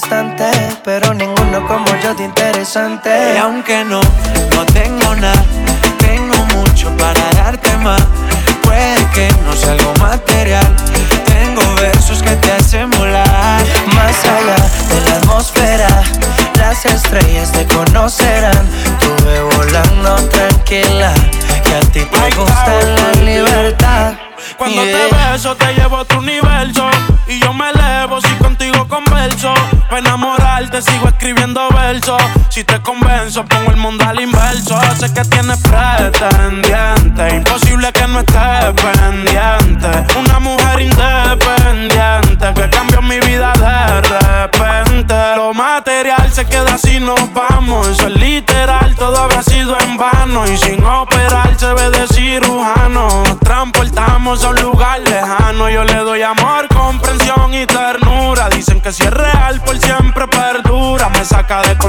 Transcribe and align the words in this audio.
bastante, 0.00 0.47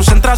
saca 0.03 0.28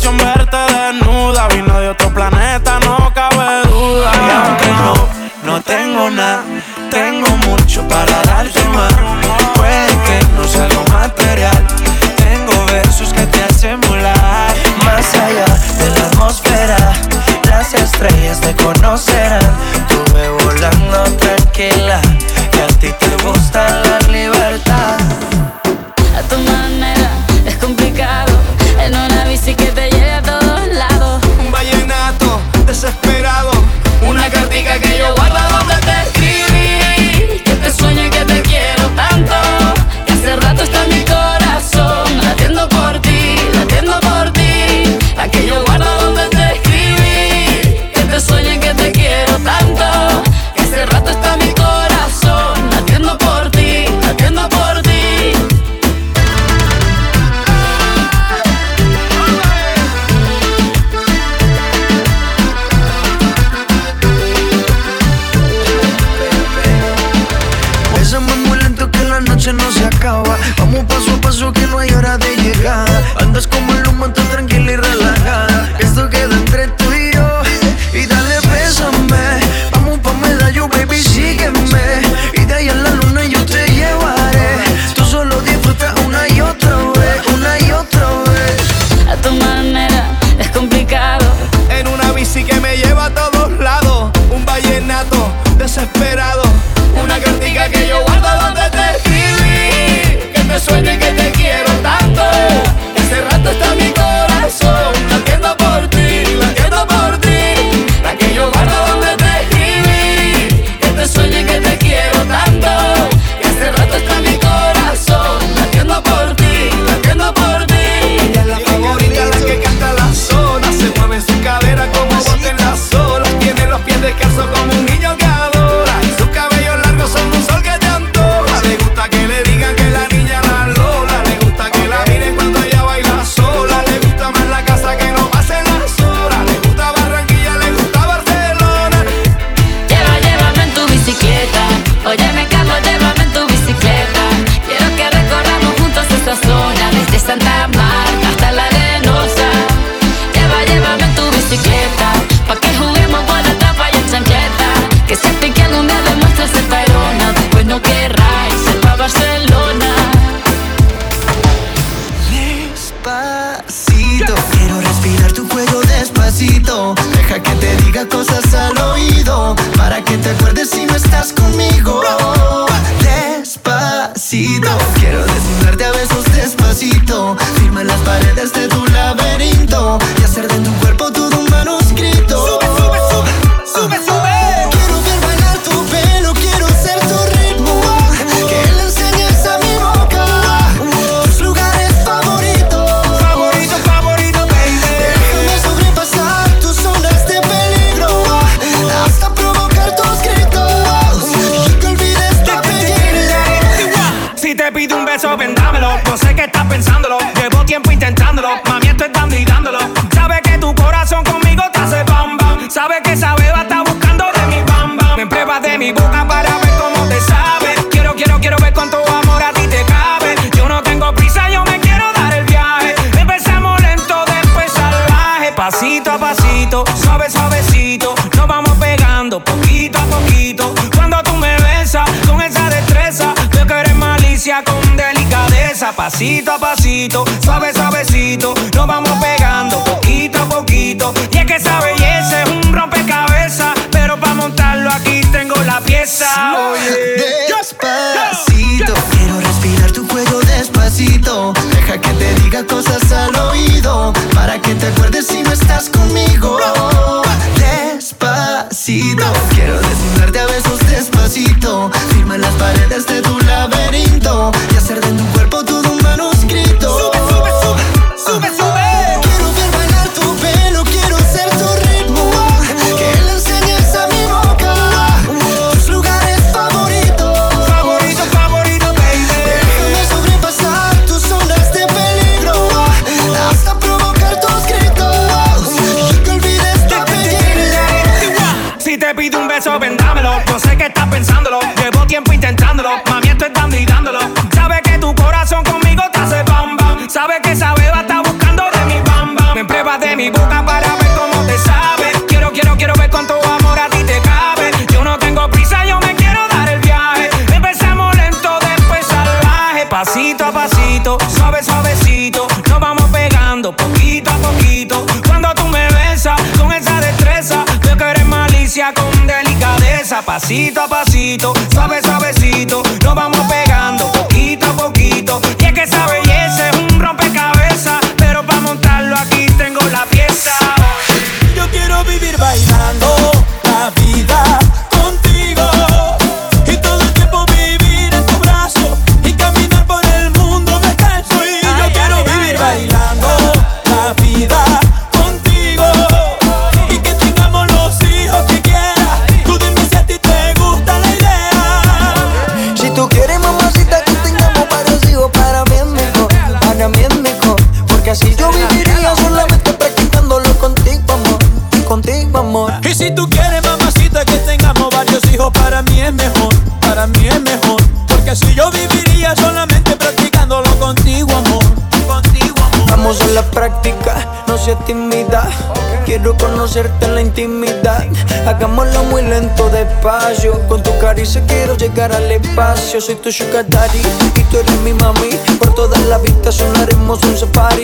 conocerte 376.71 377.05
en 377.05 377.15
la 377.15 377.21
intimidad. 377.21 378.05
Hagámoslo 378.47 379.03
muy 379.05 379.21
lento, 379.23 379.69
despacio. 379.69 380.53
Con 380.69 380.81
tu 380.81 380.97
caricia 380.99 381.43
quiero 381.45 381.75
llegar 381.75 382.13
al 382.13 382.31
espacio. 382.31 383.01
Soy 383.01 383.15
tu 383.15 383.31
sugar 383.31 383.67
daddy 383.67 383.99
y 384.35 384.43
tú 384.45 384.57
eres 384.57 384.79
mi 384.79 384.93
mami. 384.93 385.31
Por 385.59 385.75
toda 385.75 385.97
la 385.99 386.17
vista 386.19 386.51
sonaremos 386.51 387.21
un 387.23 387.37
safari. 387.37 387.83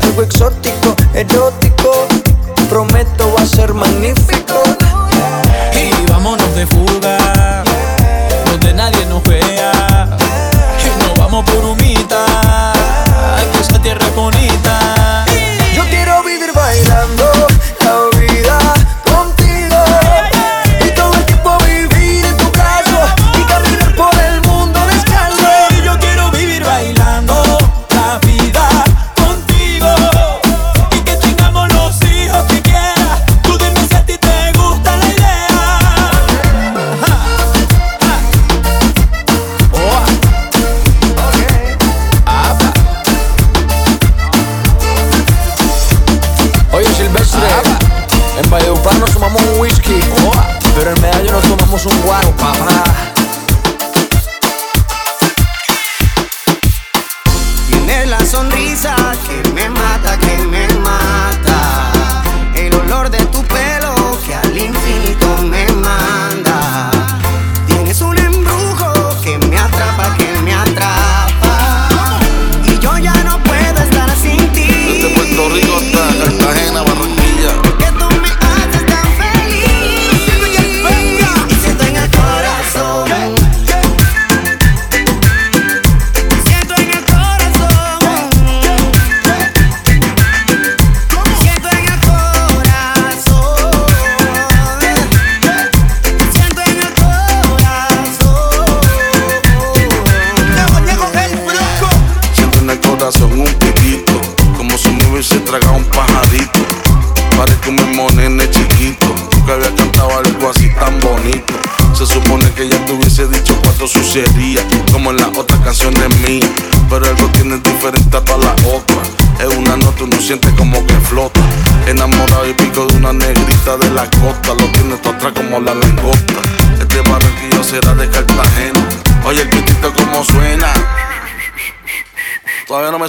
Algo 0.00 0.22
exótico, 0.22 0.96
erótico. 1.12 2.06
Prometo 2.70 3.30
va 3.34 3.42
a 3.42 3.46
ser 3.46 3.74
magnífico. 3.74 4.62
Y 5.74 6.10
vámonos 6.10 6.54
de 6.54 6.66
fuga, 6.66 6.93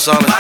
on 0.08 0.24
it. 0.24 0.35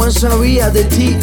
jamás 0.00 0.14
sabía 0.14 0.70
de 0.70 0.84
ti. 0.84 1.16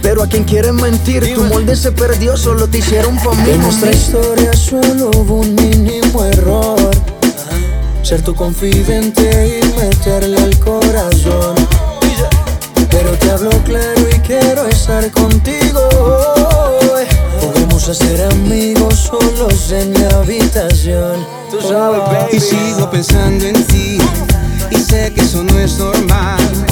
Pero 0.00 0.22
a 0.22 0.28
quien 0.28 0.44
quieres 0.44 0.72
mentir, 0.72 1.34
tu 1.34 1.42
molde 1.44 1.74
se 1.74 1.90
perdió, 1.90 2.36
solo 2.36 2.68
te 2.68 2.78
hicieron 2.78 3.16
pa' 3.16 3.34
mí. 3.34 3.50
En 3.50 3.60
nuestra 3.60 3.90
historia 3.90 4.52
solo 4.52 5.10
hubo 5.16 5.36
un 5.40 5.54
mínimo 5.54 6.24
error. 6.24 6.90
Ser 8.02 8.22
tu 8.22 8.34
confidente 8.34 9.60
y 9.60 9.80
meterle 9.80 10.36
al 10.36 10.56
corazón. 10.60 11.54
Pero 12.90 13.10
te 13.18 13.30
hablo 13.30 13.50
claro 13.64 14.08
y 14.08 14.18
quiero 14.20 14.66
estar 14.68 15.10
contigo. 15.10 15.80
Podemos 17.40 17.88
hacer 17.88 18.20
amigos 18.32 19.10
solos 19.10 19.72
en 19.72 19.90
mi 19.90 20.04
habitación. 20.14 21.26
Tú 21.50 21.60
sabes, 21.60 22.00
baby. 22.00 22.36
Y 22.36 22.40
sigo 22.40 22.88
pensando 22.90 23.44
en 23.46 23.64
ti. 23.66 23.98
Y 24.70 24.76
sé 24.76 25.12
que 25.12 25.22
eso 25.22 25.42
no 25.42 25.58
es 25.58 25.78
normal 25.78 26.71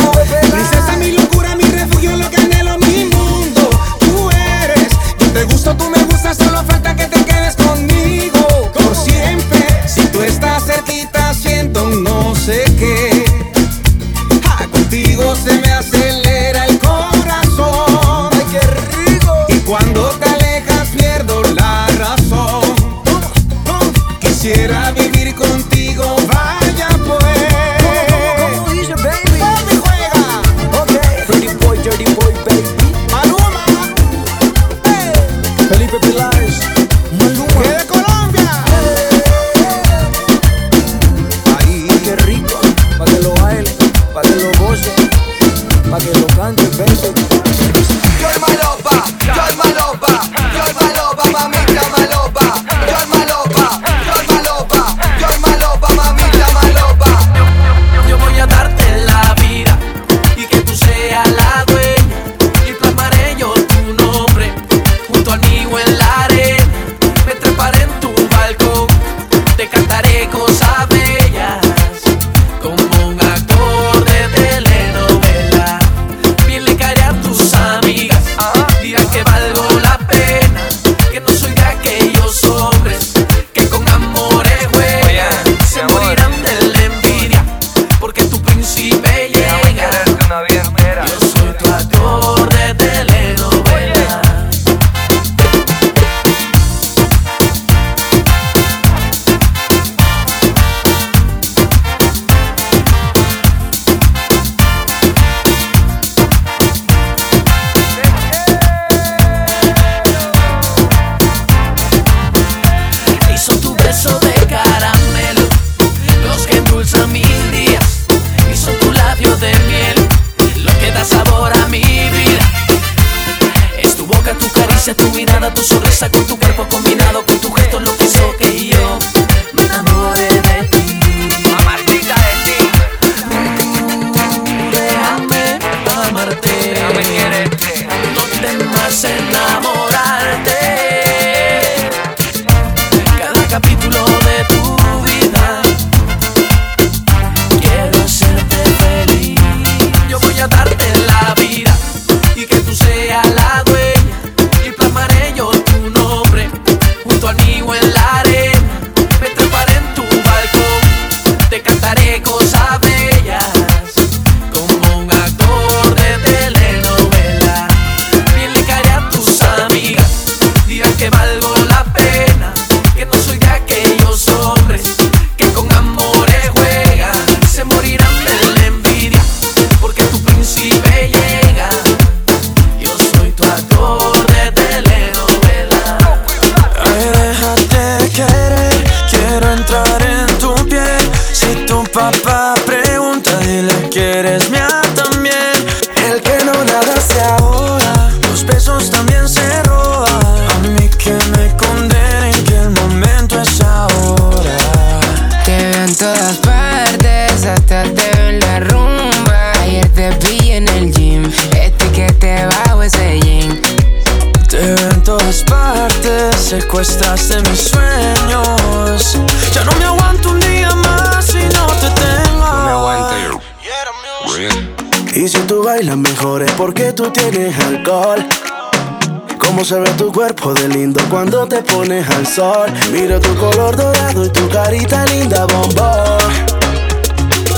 sol. 232.31 232.71
Miro 232.91 233.19
tu 233.19 233.35
color 233.35 233.75
dorado 233.75 234.25
y 234.25 234.29
tu 234.29 234.47
carita 234.49 235.05
linda, 235.05 235.45
bombón. 235.45 236.31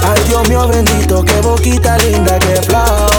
Ay, 0.03 0.21
Dios 0.27 0.49
mío 0.49 0.67
bendito, 0.67 1.23
qué 1.23 1.39
boquita 1.41 1.97
linda, 1.99 2.39
qué 2.39 2.61
flow. 2.63 3.09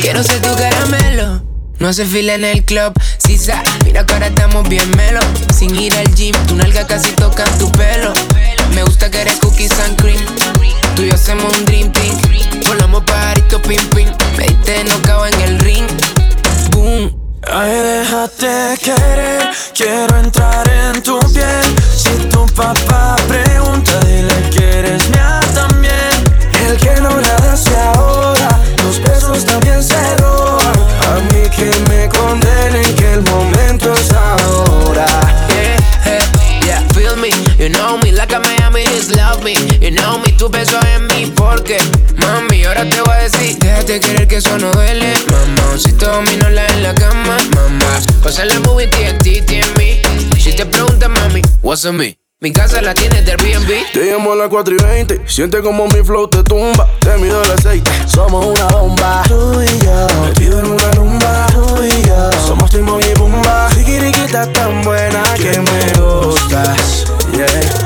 Quiero 0.00 0.22
ser 0.22 0.40
tu 0.40 0.54
caramelo. 0.54 1.42
No 1.80 1.88
hace 1.88 2.04
fila 2.04 2.34
en 2.34 2.44
el 2.44 2.64
club, 2.64 2.92
sisa. 3.18 3.62
Mira 3.84 4.06
que 4.06 4.12
ahora 4.12 4.28
estamos 4.28 4.68
bien 4.68 4.88
melo. 4.96 5.20
Sin 5.56 5.74
ir 5.74 5.94
al 5.94 6.14
gym, 6.14 6.34
tu 6.46 6.54
nalga 6.54 6.86
casi 6.86 7.10
toca 7.12 7.44
tu 7.58 7.70
pelo. 7.72 8.12
Me 8.74 8.82
gusta 8.84 9.10
que 9.10 9.20
eres 9.20 9.36
cookies 9.38 9.78
and 9.80 10.00
cream. 10.00 10.24
Tú 10.94 11.02
y 11.02 11.08
yo 11.08 11.14
hacemos 11.14 11.52
un 11.56 11.64
dream 11.64 11.92
team. 11.92 12.16
Volamos 12.66 13.02
pajaritos, 13.04 13.60
pim 13.62 13.84
pim. 13.90 14.08
Me 14.36 14.46
diste 14.46 14.84
no 14.84 15.26
en 15.26 15.40
el 15.40 15.58
ring. 15.60 15.86
Boom 16.70 17.17
Ay, 17.50 17.70
déjate 17.82 18.76
querer, 18.82 19.50
quiero 19.74 20.18
entrar 20.18 20.68
en 20.68 21.02
tu 21.02 21.18
piel. 21.32 21.74
Si 21.96 22.10
tu 22.28 22.46
papá 22.46 23.16
pregunta, 23.26 23.98
dile 24.00 24.50
que 24.50 24.78
eres 24.78 25.08
mía 25.08 25.40
también. 25.54 26.10
El 26.66 26.76
que 26.76 27.00
no 27.00 27.10
nada 27.20 27.56
se 27.56 27.74
ahoga, 27.76 28.60
los 28.84 29.00
besos 29.02 29.44
también 29.44 29.82
se 29.82 30.16
roban. 30.16 30.76
A 31.08 31.20
mí 31.32 31.48
que 31.56 31.70
me 31.88 32.08
condenen 32.08 32.94
que 32.94 33.14
el 33.14 33.22
momento 33.22 33.92
es 33.94 34.12
ahora. 34.12 35.06
Yeah, 35.48 36.60
yeah, 36.64 36.88
feel 36.94 37.16
me, 37.16 37.30
you 37.58 37.70
know 37.70 37.96
me, 37.98 38.12
like 38.12 38.34
a 38.34 38.40
Miami, 38.40 38.84
just 38.84 39.16
love 39.16 39.42
me. 39.42 39.54
You 39.80 39.90
know 39.90 40.18
me, 40.18 40.32
tu 40.32 40.50
beso 40.50 40.78
en 40.94 41.06
mí, 41.06 41.32
porque 41.34 41.78
mami, 42.16 42.64
ahora 42.64 42.84
te 42.88 43.00
voy 43.00 43.14
a 43.14 43.22
decir, 43.22 43.58
déjate 43.88 44.00
querer 44.00 44.28
que 44.28 44.36
eso 44.36 44.58
no 44.58 44.70
duele, 44.72 45.12
mamá. 45.30 45.78
Si 45.78 45.92
todo 45.92 46.22
la 46.50 46.66
en 46.66 46.82
la 46.82 46.94
cama, 46.94 47.38
mamá. 47.54 48.00
Pasa 48.22 48.44
la 48.44 48.60
movie 48.60 48.86
TNT 48.86 49.50
en 49.50 49.74
mí. 49.78 50.00
Si 50.38 50.52
te 50.54 50.66
preguntas, 50.66 51.08
mami, 51.08 51.40
what's 51.62 51.84
on 51.86 51.96
me? 51.96 52.18
Mi 52.40 52.52
casa 52.52 52.82
la 52.82 52.94
tiene 52.94 53.22
del 53.22 53.40
Airbnb. 53.40 53.92
Te 53.92 54.04
llamo 54.04 54.32
a 54.32 54.36
las 54.36 54.48
4 54.48 54.74
y 54.74 54.82
20. 54.82 55.22
Siente 55.26 55.60
como 55.60 55.88
mi 55.88 56.04
flow 56.04 56.28
te 56.28 56.42
tumba. 56.42 56.88
Te 57.00 57.16
mido 57.16 57.42
el 57.42 57.50
aceite. 57.50 57.90
Somos 58.06 58.46
una 58.46 58.66
bomba. 58.66 59.22
Tú 59.26 59.60
y 59.62 59.84
yo. 59.84 60.06
Metido 60.22 60.60
en 60.60 60.66
una 60.66 60.90
rumba. 60.92 61.46
Tú 61.52 61.82
y 61.82 62.06
yo. 62.06 62.30
Somos 62.46 62.70
Timón 62.70 63.00
y 63.02 63.18
Bumba. 63.18 63.70
Sigiriquita 63.74 64.52
tan 64.52 64.82
buena 64.82 65.22
que 65.36 65.58
me 65.58 66.00
gustas. 66.00 67.06
Yeah. 67.32 67.77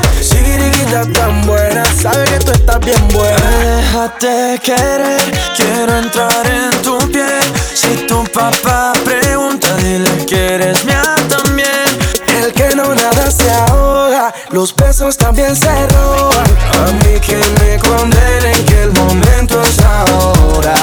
Tan 0.93 1.41
buena. 1.47 1.83
Sabes 1.87 2.29
que 2.29 2.39
tú 2.41 2.53
estás 2.53 2.79
bien 2.81 3.09
buena. 3.09 3.41
Déjate 3.77 4.61
querer. 4.63 5.23
Quiero 5.57 5.97
entrar 5.97 6.47
en 6.47 6.83
tu 6.83 6.99
piel. 7.11 7.41
Si 7.75 8.07
tu 8.07 8.23
papá 8.25 8.93
pregunta, 9.03 9.75
dile 9.79 10.11
que 10.27 10.55
eres 10.55 10.85
mía 10.85 11.15
también. 11.31 11.89
El 12.29 12.53
que 12.53 12.77
no 12.77 12.95
nada 12.95 13.31
se 13.31 13.51
ahoga, 13.51 14.35
los 14.51 14.77
besos 14.77 15.17
también 15.17 15.57
se 15.57 15.73
roban. 15.89 16.45
A 16.75 16.93
mí 17.05 17.19
que 17.21 17.39
me 17.61 17.79
condenen 17.79 18.63
que 18.67 18.83
el 18.83 18.93
momento 18.93 19.63
es 19.63 19.79
ahora. 19.81 20.75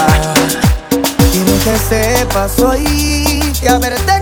Quiero 1.30 1.52
que 1.62 1.78
sepas 1.88 2.58
hoy 2.58 3.52
que 3.60 3.68
haberte 3.68 4.19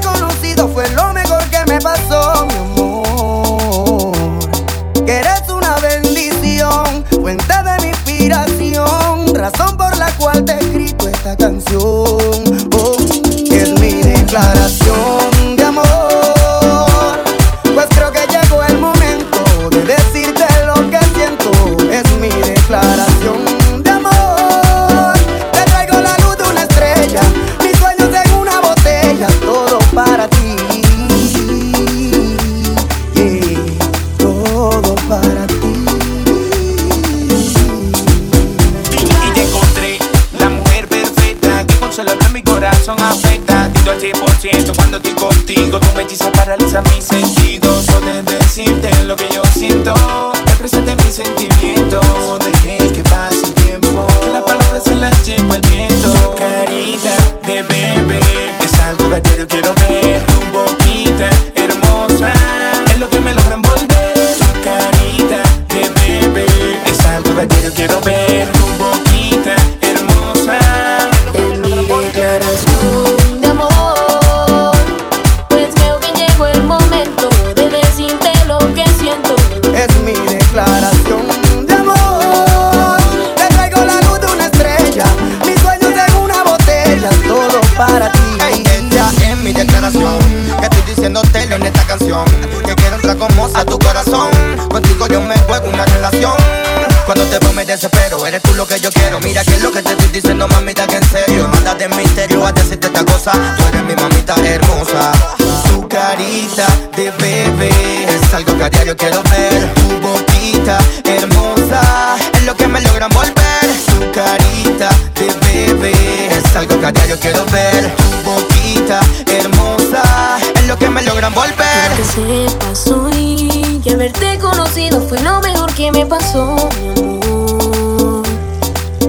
pasó, 126.09 126.57
mi 126.81 126.88
amor. 126.88 128.23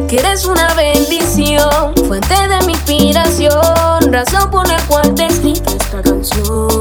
Que 0.08 0.18
eres 0.18 0.46
una 0.46 0.74
bendición, 0.74 1.94
fuente 2.08 2.36
de 2.48 2.66
mi 2.66 2.74
inspiración, 2.74 4.12
razón 4.12 4.50
por 4.52 4.68
la 4.68 4.78
cual 4.88 5.14
te 5.14 5.28
escrito 5.28 5.72
esta 5.72 6.02
canción. 6.02 6.79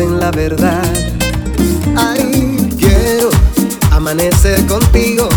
dicen 0.00 0.20
la 0.20 0.30
verdad. 0.30 0.82
Ay, 1.96 2.56
quiero 2.78 3.30
amanecer 3.90 4.64
contigo. 4.66 5.28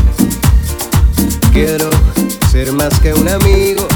Quiero 1.52 1.90
ser 2.52 2.72
más 2.72 2.98
que 3.00 3.14
un 3.14 3.28
amigo. 3.28 3.88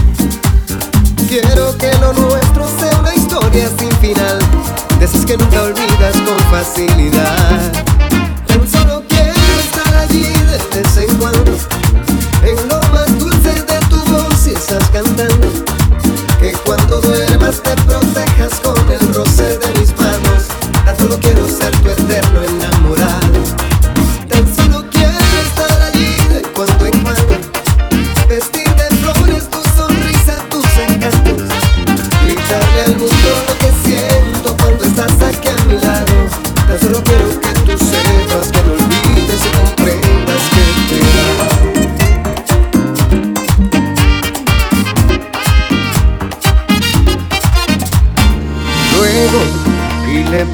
Quiero 1.29 1.77
que 1.77 1.91
lo 1.99 2.13
nuestro 2.13 2.67
sea 2.79 2.99
una 2.99 3.15
historia 3.15 3.69
sin 3.77 3.91
final. 3.97 4.39
De 4.99 5.05
esas 5.05 5.25
que 5.25 5.37
nunca 5.37 5.63
olvidas 5.63 6.15
con 6.25 6.37
facilidad. 6.51 7.86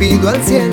pido 0.04 0.28
al 0.28 0.44
cielo. 0.44 0.73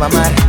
amar. 0.00 0.47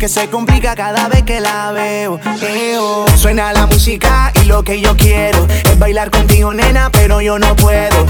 que 0.00 0.08
se 0.08 0.30
complica 0.30 0.74
cada 0.74 1.08
vez 1.08 1.24
que 1.24 1.40
la 1.40 1.72
veo. 1.72 2.18
Suena 3.16 3.52
la 3.52 3.66
música 3.66 4.32
y 4.42 4.46
lo 4.46 4.64
que 4.64 4.80
yo 4.80 4.96
quiero 4.96 5.46
es 5.46 5.78
bailar 5.78 6.10
contigo, 6.10 6.54
nena, 6.54 6.88
pero 6.90 7.20
yo 7.20 7.38
no 7.38 7.54
puedo. 7.54 8.06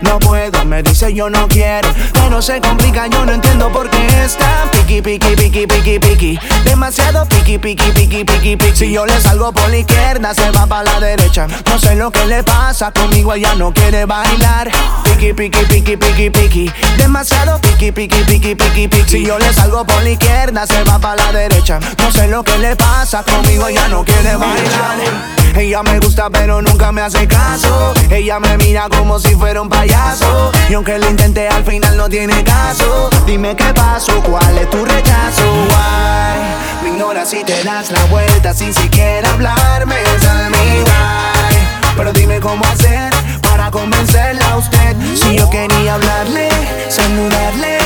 No 0.00 0.20
puedo, 0.20 0.64
me 0.64 0.84
dice 0.84 1.12
yo 1.12 1.28
no 1.28 1.48
quiero 1.48 1.88
no 2.34 2.42
se 2.42 2.60
complica, 2.60 3.06
yo 3.06 3.24
no 3.24 3.32
entiendo 3.32 3.70
por 3.70 3.88
qué 3.88 4.24
está 4.24 4.68
piqui, 4.72 5.00
piqui, 5.00 5.36
piqui, 5.36 5.68
piqui, 5.68 5.98
piqui. 6.00 6.38
Demasiado 6.64 7.28
piqui, 7.28 7.58
piqui, 7.58 7.92
piqui, 7.92 8.24
piqui, 8.24 8.56
piqui. 8.56 8.76
Si 8.76 8.90
yo 8.90 9.06
le 9.06 9.20
salgo 9.20 9.52
por 9.52 9.70
la 9.70 9.76
izquierda, 9.76 10.34
se 10.34 10.50
va 10.50 10.66
para 10.66 10.82
la 10.82 10.98
derecha. 10.98 11.46
No 11.46 11.78
sé 11.78 11.94
lo 11.94 12.10
que 12.10 12.26
le 12.26 12.42
pasa, 12.42 12.90
conmigo 12.90 13.34
ella 13.34 13.54
no 13.54 13.72
quiere 13.72 14.04
bailar. 14.04 14.68
Piqui, 15.04 15.32
piqui, 15.32 15.64
piqui, 15.64 15.96
piqui, 15.96 16.30
piqui. 16.30 16.72
Demasiado 16.98 17.60
piqui, 17.60 17.92
piqui, 17.92 18.24
piqui, 18.24 18.56
piqui, 18.56 18.88
piqui. 18.88 19.10
Si 19.10 19.24
yo 19.24 19.38
le 19.38 19.52
salgo 19.52 19.84
por 19.84 20.02
la 20.02 20.10
izquierda, 20.10 20.66
se 20.66 20.82
va 20.82 20.98
para 20.98 21.14
la 21.14 21.32
derecha. 21.32 21.78
No 21.98 22.10
sé 22.10 22.26
lo 22.26 22.42
que 22.42 22.58
le 22.58 22.74
pasa, 22.74 23.22
conmigo 23.22 23.68
ella 23.68 23.86
no 23.86 24.04
quiere 24.04 24.34
bailar. 24.34 25.44
Ella 25.56 25.84
me 25.84 26.00
gusta, 26.00 26.30
pero 26.30 26.60
nunca 26.60 26.90
me 26.90 27.00
hace 27.00 27.28
caso. 27.28 27.94
Ella 28.10 28.40
me 28.40 28.56
mira 28.58 28.88
como 28.88 29.20
si 29.20 29.36
fuera 29.36 29.62
un 29.62 29.68
payaso. 29.68 30.50
Y 30.68 30.74
aunque 30.74 30.98
lo 30.98 31.08
intenté, 31.08 31.46
al 31.46 31.64
final 31.64 31.96
no 31.96 32.08
tiene 32.08 32.23
caso. 32.44 33.10
Dime 33.26 33.54
qué 33.56 33.72
pasó, 33.74 34.22
cuál 34.22 34.58
es 34.58 34.70
tu 34.70 34.84
rechazo. 34.84 35.42
Why? 35.68 36.82
Me 36.82 36.88
ignoras 36.90 37.30
si 37.30 37.44
te 37.44 37.62
das 37.64 37.90
la 37.90 38.04
vuelta 38.06 38.54
sin 38.54 38.72
siquiera 38.72 39.28
hablarme. 39.30 39.96
Tell 40.20 40.50
me 40.50 40.82
why. 40.82 41.94
Pero 41.96 42.12
dime 42.12 42.40
cómo 42.40 42.64
hacer 42.66 43.12
para 43.42 43.70
convencerla 43.70 44.46
a 44.52 44.56
usted. 44.56 44.96
Si 45.14 45.36
yo 45.36 45.48
quería 45.50 45.94
hablarle, 45.94 46.48
saludarle 46.88 47.78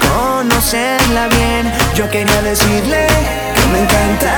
Conocerla 0.00 1.28
bien. 1.28 1.72
Yo 1.94 2.08
quería 2.08 2.42
decirle 2.42 3.06
que 3.54 3.66
me 3.72 3.80
encanta. 3.80 4.36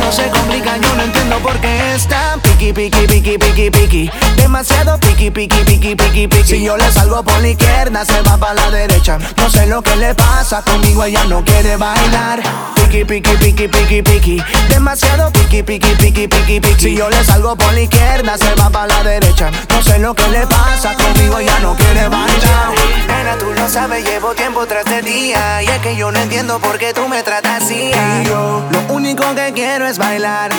No 0.00 0.12
se 0.12 0.28
complica, 0.28 0.76
yo 0.76 0.94
no 0.96 1.02
entiendo 1.02 1.38
por 1.38 1.58
qué 1.60 1.94
está 1.94 2.36
piqui, 2.72 2.90
piqui, 2.90 3.06
piqui, 3.06 3.38
piqui, 3.38 3.70
piqui. 3.70 4.10
Demasiado 4.36 4.98
piqui, 4.98 5.30
piqui, 5.30 5.64
piqui, 5.64 5.94
piqui, 5.94 6.28
piqui. 6.28 6.44
Si 6.44 6.62
yo 6.62 6.76
le 6.76 6.90
salgo 6.90 7.22
por 7.22 7.40
la 7.40 7.48
izquierda, 7.48 8.04
se 8.04 8.22
va 8.22 8.36
para 8.36 8.54
la 8.54 8.70
derecha. 8.70 9.18
No 9.36 9.50
sé 9.50 9.66
lo 9.66 9.82
que 9.82 9.96
le 9.96 10.14
pasa, 10.14 10.62
conmigo 10.62 11.04
ella 11.04 11.24
no 11.24 11.44
quiere 11.44 11.76
bailar. 11.76 12.73
Piqui, 12.94 13.20
piqui, 13.20 13.36
piqui, 13.38 13.66
piqui, 13.66 14.02
piqui. 14.02 14.44
Demasiado 14.68 15.28
piqui, 15.32 15.64
piqui, 15.64 15.96
piqui, 15.96 16.28
piqui, 16.28 16.60
piqui. 16.60 16.80
Si 16.80 16.96
yo 16.96 17.10
le 17.10 17.24
salgo 17.24 17.56
por 17.56 17.72
la 17.74 17.80
izquierda, 17.80 18.38
se 18.38 18.54
va 18.54 18.70
para 18.70 18.86
la 18.86 19.02
derecha. 19.02 19.50
No 19.70 19.82
sé 19.82 19.98
lo 19.98 20.14
que 20.14 20.28
le 20.28 20.46
pasa, 20.46 20.94
conmigo 20.94 21.40
ella 21.40 21.58
no 21.58 21.74
quiere 21.74 22.06
bailar. 22.06 22.72
Nena, 23.08 23.36
tú 23.36 23.46
lo 23.52 23.68
sabes, 23.68 24.04
llevo 24.04 24.36
tiempo 24.36 24.64
tras 24.66 24.84
de 24.84 25.02
día. 25.02 25.64
Y 25.64 25.66
es 25.66 25.78
que 25.80 25.96
yo 25.96 26.12
no 26.12 26.20
entiendo 26.20 26.60
por 26.60 26.78
qué 26.78 26.94
tú 26.94 27.08
me 27.08 27.24
tratas 27.24 27.64
así. 27.64 27.90
Y 27.90 28.28
yo, 28.28 28.62
lo 28.70 28.94
único 28.94 29.24
que 29.34 29.52
quiero 29.52 29.88
es 29.88 29.98
bailar. 29.98 30.52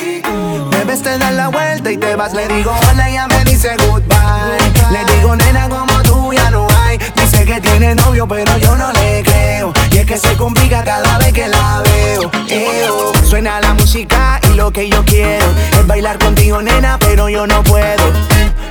Debes 0.71 1.03
te 1.03 1.17
dar 1.17 1.31
la 1.31 1.47
vuelta 1.47 1.89
y 1.89 1.97
te 1.97 2.17
vas. 2.17 2.33
Le 2.33 2.49
digo 2.49 2.75
hola, 2.91 3.09
ella 3.09 3.27
me 3.27 3.45
dice 3.45 3.77
goodbye. 3.87 4.11
Le 4.91 5.05
digo 5.13 5.37
nena, 5.37 5.69
como 5.69 6.03
tú 6.03 6.33
ya 6.33 6.49
no. 6.51 6.74
Que 7.45 7.61
tiene 7.61 7.93
novio, 7.93 8.27
pero 8.27 8.57
yo 8.57 8.75
no 8.75 8.91
le 8.91 9.21
creo. 9.21 9.71
Y 9.91 9.97
es 9.97 10.05
que 10.07 10.17
se 10.17 10.35
complica 10.35 10.83
cada 10.83 11.19
vez 11.19 11.31
que 11.31 11.47
la 11.47 11.83
veo. 11.83 12.31
Eo. 12.49 13.13
Suena 13.23 13.61
la 13.61 13.75
música 13.75 14.34
lo 14.55 14.71
que 14.71 14.89
yo 14.89 15.03
quiero 15.05 15.45
es 15.71 15.85
bailar 15.87 16.17
contigo, 16.17 16.61
nena, 16.61 16.97
pero 16.99 17.29
yo 17.29 17.45
no 17.45 17.63
puedo. 17.63 18.03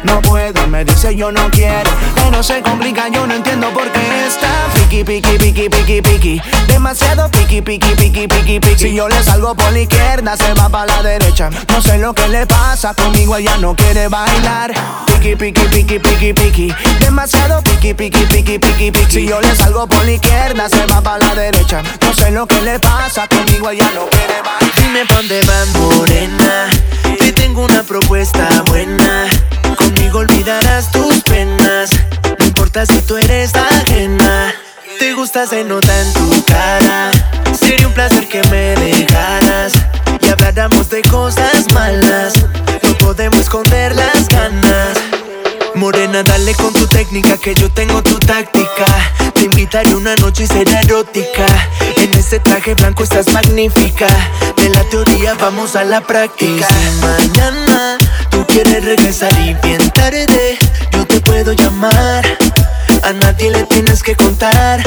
No 0.03 0.21
puedo, 0.21 0.67
me 0.67 0.85
dice 0.85 1.17
yo 1.17 1.33
no 1.33 1.51
quiero. 1.51 1.91
Pero 2.15 2.43
se 2.43 2.61
complica, 2.63 3.09
yo 3.09 3.27
no 3.27 3.35
entiendo 3.35 3.71
por 3.71 3.91
qué 3.91 4.27
está 4.27 4.69
piqui, 4.75 5.05
piqui, 5.05 5.39
piqui, 5.39 5.69
piqui, 5.69 6.03
piqui. 6.03 6.43
Demasiado 6.69 7.31
piqui, 7.31 7.63
piqui, 7.63 7.95
piqui, 7.95 8.29
piqui, 8.29 8.61
piqui. 8.61 8.79
Si 8.79 8.95
yo 8.95 9.09
le 9.09 9.23
salgo 9.23 9.55
por 9.55 9.73
la 9.73 9.81
izquierda, 9.81 10.37
se 10.37 10.53
va 10.55 10.69
para 10.69 10.87
la 10.87 11.03
derecha. 11.03 11.51
No 11.69 11.81
sé 11.81 11.99
lo 11.99 12.15
que 12.15 12.29
le 12.29 12.47
pasa, 12.47 12.95
conmigo 12.95 13.37
ella 13.37 13.57
no 13.59 13.75
quiere 13.75 14.09
bailar. 14.09 14.73
Piqui, 15.07 15.37
piqui, 15.37 15.63
piqui, 15.69 15.99
piqui, 15.99 16.33
piqui. 16.35 16.75
Demasiado 17.01 17.63
piqui, 17.63 17.95
piqui, 17.95 18.25
piqui, 18.27 18.59
piqui, 18.59 18.91
piqui. 18.91 19.11
Si 19.11 19.27
yo 19.27 19.41
le 19.41 19.55
salgo 19.57 19.87
por 19.87 20.05
la 20.05 20.13
izquierda, 20.13 20.69
se 20.69 20.85
va 20.87 21.01
para 21.01 21.19
la 21.19 21.35
derecha. 21.35 21.83
No 22.03 22.13
sé 22.15 22.31
lo 22.31 22.47
que 22.47 22.61
le 22.61 22.79
pasa, 22.79 23.27
conmigo 23.27 23.71
ella 23.71 23.91
no 23.95 24.07
quiere 24.11 24.43
bailar. 24.43 24.75
Dime 24.77 25.07
pa' 25.07 25.17
dónde 25.17 25.41
vas, 25.47 25.73
morena. 25.75 26.69
Te 27.19 27.33
tengo 27.33 27.65
una 27.65 27.83
propuesta 27.83 28.49
buena. 28.67 29.27
Conmigo 29.77 30.21
olvidarás 30.21 30.91
tus 30.91 31.23
penas. 31.23 31.91
No 32.39 32.45
importa 32.45 32.87
si 32.87 33.01
tú 33.03 33.17
eres 33.17 33.53
ajena. 33.55 34.55
Te 34.99 35.13
gusta, 35.15 35.47
se 35.47 35.65
nota 35.65 36.01
en 36.01 36.13
tu 36.13 36.45
cara. 36.45 37.11
Sería 37.59 37.87
un 37.87 37.95
placer 37.95 38.29
que 38.29 38.43
me 38.51 38.75
dejaras. 38.77 39.73
Y 40.21 40.29
habláramos 40.29 40.91
de 40.91 41.03
cosas 41.03 41.73
malas. 41.73 42.35
No 42.83 42.95
podemos 42.99 43.41
esconder 43.41 43.95
las 43.95 44.29
ganas. 44.29 45.14
Morena, 45.77 46.23
dale 46.23 46.55
con 46.55 46.73
tu 46.73 46.87
técnica 46.87 47.37
que 47.37 47.55
yo 47.55 47.71
tengo 47.71 48.03
tu 48.03 48.19
táctica. 48.19 48.87
Te 49.35 49.43
invitaré 49.43 49.95
una 49.95 50.15
noche 50.17 50.45
y 50.45 50.47
será 50.47 50.81
erótica. 50.81 51.47
En 51.97 52.15
este 52.15 52.39
traje 52.39 52.75
blanco 52.75 53.03
estás 53.03 53.33
magnífica. 53.33 54.07
De 54.57 54.69
la 54.69 54.85
teoría 54.85 55.35
vamos 55.35 55.75
a 55.75 55.85
la 55.85 56.01
práctica. 56.01 56.67
Si 56.69 57.01
mañana 57.01 57.99
tú 58.31 58.47
quieres 58.47 58.85
regresar 58.85 59.33
y 59.41 59.55
bien 59.67 59.91
tarde, 59.91 60.59
yo 60.93 61.07
te 61.07 61.21
puedo 61.21 61.53
llamar. 61.53 62.25
A 63.03 63.13
nadie 63.13 63.51
le 63.51 63.65
tienes 63.65 64.03
que 64.03 64.15
contar, 64.15 64.81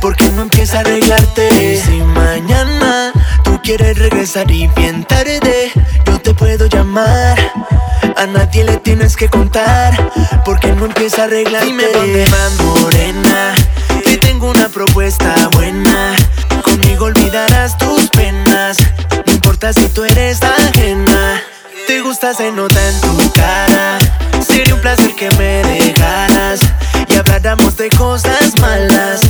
porque 0.00 0.28
no 0.30 0.42
empieza 0.42 0.78
a 0.78 0.80
arreglarte. 0.80 1.48
Y 1.48 1.80
si 1.80 2.02
mañana 2.02 3.12
tú 3.44 3.60
quieres 3.62 3.98
regresar 3.98 4.50
y 4.50 4.68
bien 4.68 5.04
tarde, 5.04 5.72
yo 6.06 6.20
te 6.20 6.34
puedo 6.34 6.66
llamar. 6.66 7.38
A 8.16 8.26
nadie 8.26 8.64
le 8.64 8.76
tienes 8.78 9.16
que 9.16 9.28
contar, 9.28 9.92
porque 10.44 10.72
no 10.72 10.86
empieza 10.86 11.22
a 11.22 11.24
arreglarte. 11.24 11.66
Dime 11.66 11.84
dónde 11.92 12.24
vas, 12.30 12.52
morena. 12.60 13.54
Te 14.04 14.16
tengo 14.18 14.50
una 14.50 14.68
propuesta 14.68 15.34
buena. 15.52 16.14
Conmigo 16.62 17.06
olvidarás 17.06 17.76
tus 17.76 18.08
penas. 18.10 18.78
No 19.26 19.32
importa 19.32 19.72
si 19.72 19.88
tú 19.88 20.04
eres 20.04 20.40
ajena. 20.42 21.42
Te 21.88 22.00
gusta, 22.02 22.34
se 22.34 22.52
nota 22.52 22.80
en 22.88 23.00
tu 23.00 23.32
cara. 23.32 23.98
Sería 24.46 24.74
un 24.74 24.80
placer 24.80 25.14
que 25.16 25.28
me 25.32 25.62
dejaras 25.64 26.60
y 27.08 27.16
habláramos 27.16 27.76
de 27.76 27.88
cosas 27.90 28.58
malas. 28.60 29.20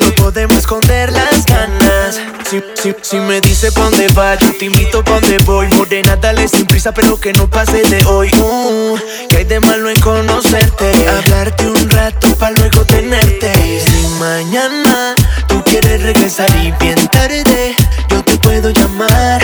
No 0.00 0.10
podemos 0.16 0.58
esconder 0.58 1.10
las 1.12 1.46
ganas. 1.46 1.83
Si, 2.12 2.62
si, 2.74 2.94
si 3.00 3.16
me 3.16 3.40
dice 3.40 3.72
pa' 3.72 3.84
dónde 3.84 4.08
va, 4.08 4.34
yo 4.34 4.52
te 4.58 4.66
invito 4.66 5.02
pa' 5.02 5.20
dónde 5.20 5.38
voy. 5.44 5.68
Morena, 5.68 6.16
dale 6.16 6.46
sin 6.48 6.66
prisa, 6.66 6.92
pero 6.92 7.18
que 7.18 7.32
no 7.32 7.48
pase 7.48 7.82
de 7.82 8.04
hoy. 8.04 8.30
Uh, 8.38 8.98
que 9.30 9.38
hay 9.38 9.44
de 9.44 9.58
malo 9.60 9.88
en 9.88 9.98
conocerte. 10.00 10.92
Hablarte 11.08 11.66
un 11.66 11.88
rato 11.88 12.34
pa' 12.36 12.50
luego 12.50 12.84
tenerte. 12.84 13.50
Y 13.66 13.80
si 13.80 14.06
mañana 14.20 15.14
tú 15.48 15.62
quieres 15.64 16.02
regresar 16.02 16.50
y 16.62 16.72
bien 16.72 17.08
tarde, 17.08 17.74
yo 18.10 18.22
te 18.22 18.36
puedo 18.36 18.70
llamar. 18.70 19.42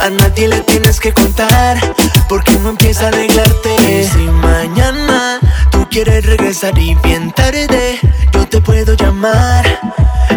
A 0.00 0.08
nadie 0.08 0.48
le 0.48 0.60
tienes 0.62 0.98
que 1.00 1.12
contar, 1.12 1.78
porque 2.28 2.56
no 2.60 2.70
empieza 2.70 3.04
a 3.04 3.08
arreglarte. 3.08 3.74
Y 3.74 4.04
si 4.04 4.24
mañana 4.30 5.38
tú 5.70 5.86
quieres 5.90 6.24
regresar 6.24 6.78
y 6.78 6.94
bien 6.96 7.30
tarde, 7.32 7.98
yo 8.32 8.48
te 8.48 8.60
puedo 8.62 8.94
llamar. 8.94 9.64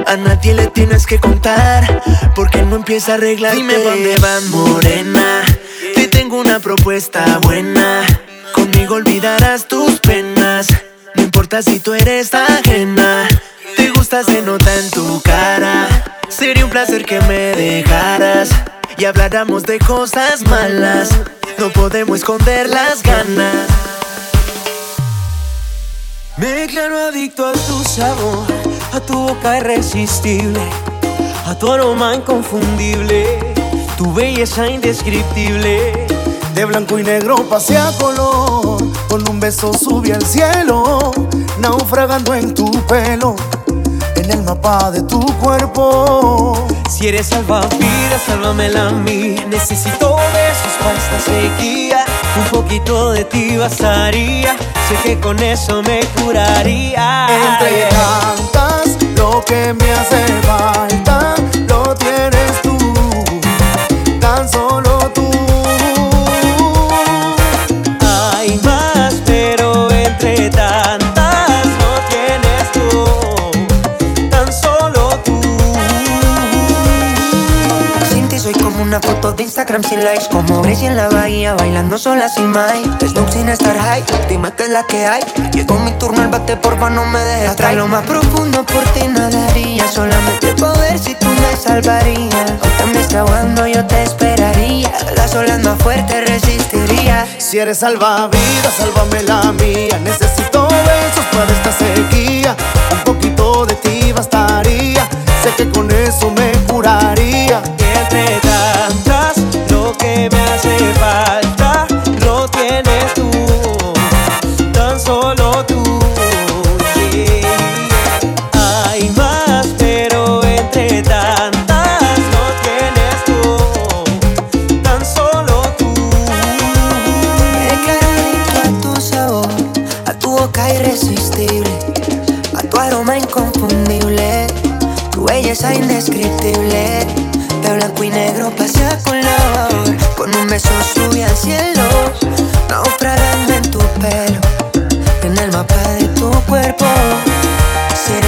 A 0.07 0.15
nadie 0.15 0.53
le 0.53 0.67
tienes 0.67 1.05
que 1.05 1.19
contar, 1.19 2.01
porque 2.33 2.61
no 2.61 2.77
empieza 2.77 3.11
a 3.11 3.15
arreglarte. 3.15 3.57
Dime 3.57 3.73
dónde 3.77 4.15
vas, 4.19 4.43
morena. 4.45 5.43
Te 5.95 6.07
tengo 6.07 6.39
una 6.39 6.59
propuesta 6.59 7.39
buena. 7.39 8.05
Conmigo 8.53 8.95
olvidarás 8.95 9.67
tus 9.67 9.99
penas. 9.99 10.67
No 11.13 11.23
importa 11.23 11.61
si 11.61 11.79
tú 11.81 11.93
eres 11.93 12.33
ajena. 12.33 13.27
Te 13.75 13.89
gusta, 13.89 14.23
se 14.23 14.41
nota 14.41 14.73
en 14.75 14.89
tu 14.91 15.21
cara. 15.21 15.87
Sería 16.29 16.63
un 16.63 16.71
placer 16.71 17.05
que 17.05 17.19
me 17.21 17.55
dejaras 17.55 18.49
y 18.97 19.03
habláramos 19.03 19.63
de 19.63 19.77
cosas 19.79 20.41
malas. 20.43 21.09
No 21.57 21.69
podemos 21.73 22.19
esconder 22.19 22.69
las 22.69 23.03
ganas. 23.03 23.67
Me 26.37 26.47
declaro 26.47 26.97
adicto 26.99 27.47
a 27.47 27.51
tu 27.51 27.83
sabor, 27.83 28.45
a 28.93 28.99
tu 28.99 29.27
boca 29.27 29.57
irresistible, 29.57 30.61
a 31.45 31.55
tu 31.55 31.71
aroma 31.71 32.15
inconfundible, 32.15 33.53
tu 33.97 34.13
belleza 34.13 34.67
indescriptible. 34.67 36.07
De 36.53 36.65
blanco 36.65 36.97
y 36.97 37.03
negro 37.03 37.35
pasé 37.49 37.77
a 37.77 37.91
color, 37.99 38.79
con 39.07 39.29
un 39.29 39.39
beso 39.39 39.73
subí 39.73 40.11
al 40.11 40.25
cielo, 40.25 41.11
naufragando 41.59 42.33
en 42.33 42.53
tu 42.53 42.71
pelo, 42.87 43.35
en 44.15 44.31
el 44.31 44.43
mapa 44.43 44.89
de 44.91 45.03
tu 45.03 45.19
cuerpo. 45.37 46.67
Si 46.89 47.07
eres 47.07 47.27
salvavidas, 47.27 48.23
sálvamela 48.25 48.87
a 48.87 48.91
mí. 48.91 49.35
Necesito 49.49 50.15
besos 50.15 50.73
para 50.79 50.97
esta 50.97 51.19
sequía. 51.19 52.05
Un 52.37 52.45
poquito 52.45 53.11
de 53.11 53.23
ti 53.25 53.55
bastaría. 53.55 54.55
Sé 54.89 54.95
que 55.03 55.19
con 55.19 55.37
eso 55.37 55.83
me 55.83 55.99
curaría. 56.15 57.27
Entre 57.29 57.89
tantas, 57.89 58.56
lo 59.31 59.43
que 59.43 59.73
me 59.73 59.91
hace 59.91 60.25
falta 60.43 61.35
lo 61.67 61.93
tienes 61.95 62.61
tú, 62.61 62.77
tan 64.21 64.47
solo 64.47 64.86
Instagram 79.47 79.81
sin 79.81 80.03
likes 80.03 80.27
Como 80.29 80.61
Gracie 80.61 80.87
en 80.87 80.97
la 80.97 81.07
bahía, 81.07 81.53
bailando 81.53 81.97
sola 81.97 82.27
sin 82.27 82.51
Mike 82.51 83.07
Snoop 83.07 83.29
sin 83.29 83.47
estar 83.47 83.77
high, 83.77 84.03
dime 84.27 84.51
que 84.51 84.63
es 84.63 84.69
la 84.69 84.83
que 84.83 85.05
hay. 85.05 85.23
Llegó 85.53 85.79
mi 85.79 85.91
turno, 85.91 86.21
el 86.21 86.27
bate, 86.27 86.57
porfa, 86.57 86.89
no 86.89 87.05
me 87.05 87.19
dejes 87.19 87.51
atrás. 87.51 87.73
Lo 87.73 87.87
más 87.87 88.05
profundo 88.05 88.65
por 88.65 88.83
ti 88.91 89.07
nadaría 89.07 89.87
Solamente 89.87 90.53
poder 90.55 90.99
si 90.99 91.15
tú 91.15 91.27
me 91.27 91.55
salvarías. 91.55 92.51
Aunque 92.61 92.93
me 92.93 92.99
está 92.99 93.21
ahogando, 93.21 93.65
yo 93.67 93.85
te 93.85 94.03
esperaría. 94.03 94.91
Las 95.15 95.33
olas 95.33 95.63
más 95.63 95.81
fuertes 95.81 96.29
resistiría. 96.29 97.25
Si 97.37 97.57
eres 97.57 97.77
salvavidas, 97.77 98.73
sálvame 98.77 99.23
la 99.23 99.53
mía. 99.53 99.97
Necesito 100.03 100.67
besos 100.67 101.25
para 101.31 101.51
esta 101.53 101.71
sequía. 101.71 102.53
Un 102.91 102.99
poquito 103.05 103.65
de 103.65 103.75
ti 103.75 104.11
bastaría. 104.11 105.07
Sé 105.41 105.53
que 105.55 105.69
con 105.69 105.89
eso 105.89 106.31
me 106.31 106.51
curaría 106.67 107.61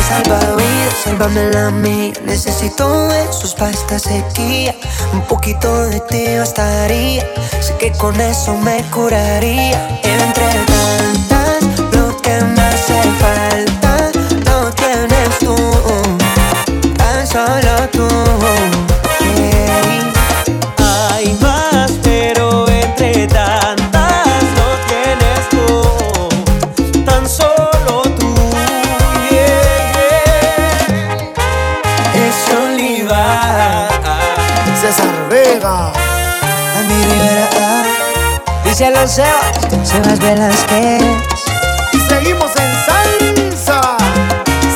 salvavidas, 0.10 0.96
sálvame 1.04 1.50
la 1.52 1.70
mía. 1.70 2.14
Necesito 2.26 3.08
besos 3.08 3.54
para 3.56 3.72
esta 3.72 4.00
sequía. 4.00 4.76
Un 5.14 5.22
poquito 5.22 5.86
de 5.86 6.00
ti 6.02 6.26
bastaría. 6.38 7.24
Sé 7.60 7.76
que 7.78 7.92
con 7.94 8.20
eso 8.20 8.58
me 8.58 8.82
curaría. 8.90 10.00
Entre 10.04 10.50
tantas, 10.74 11.80
lo 11.94 12.18
que 12.22 12.36
me 12.56 12.62
hace 12.62 13.02
falta 13.24 14.12
lo 14.46 14.72
tienes 14.74 15.40
tú. 15.40 15.56
Tan 16.98 17.28
solo 17.28 17.88
tú. 17.92 18.08
Los 39.02 39.12
Sebas, 39.12 39.88
Sebas 39.88 40.20
Velázquez. 40.20 41.04
Y 41.94 42.00
seguimos 42.00 42.52
en 42.56 42.72
salsa 42.86 43.98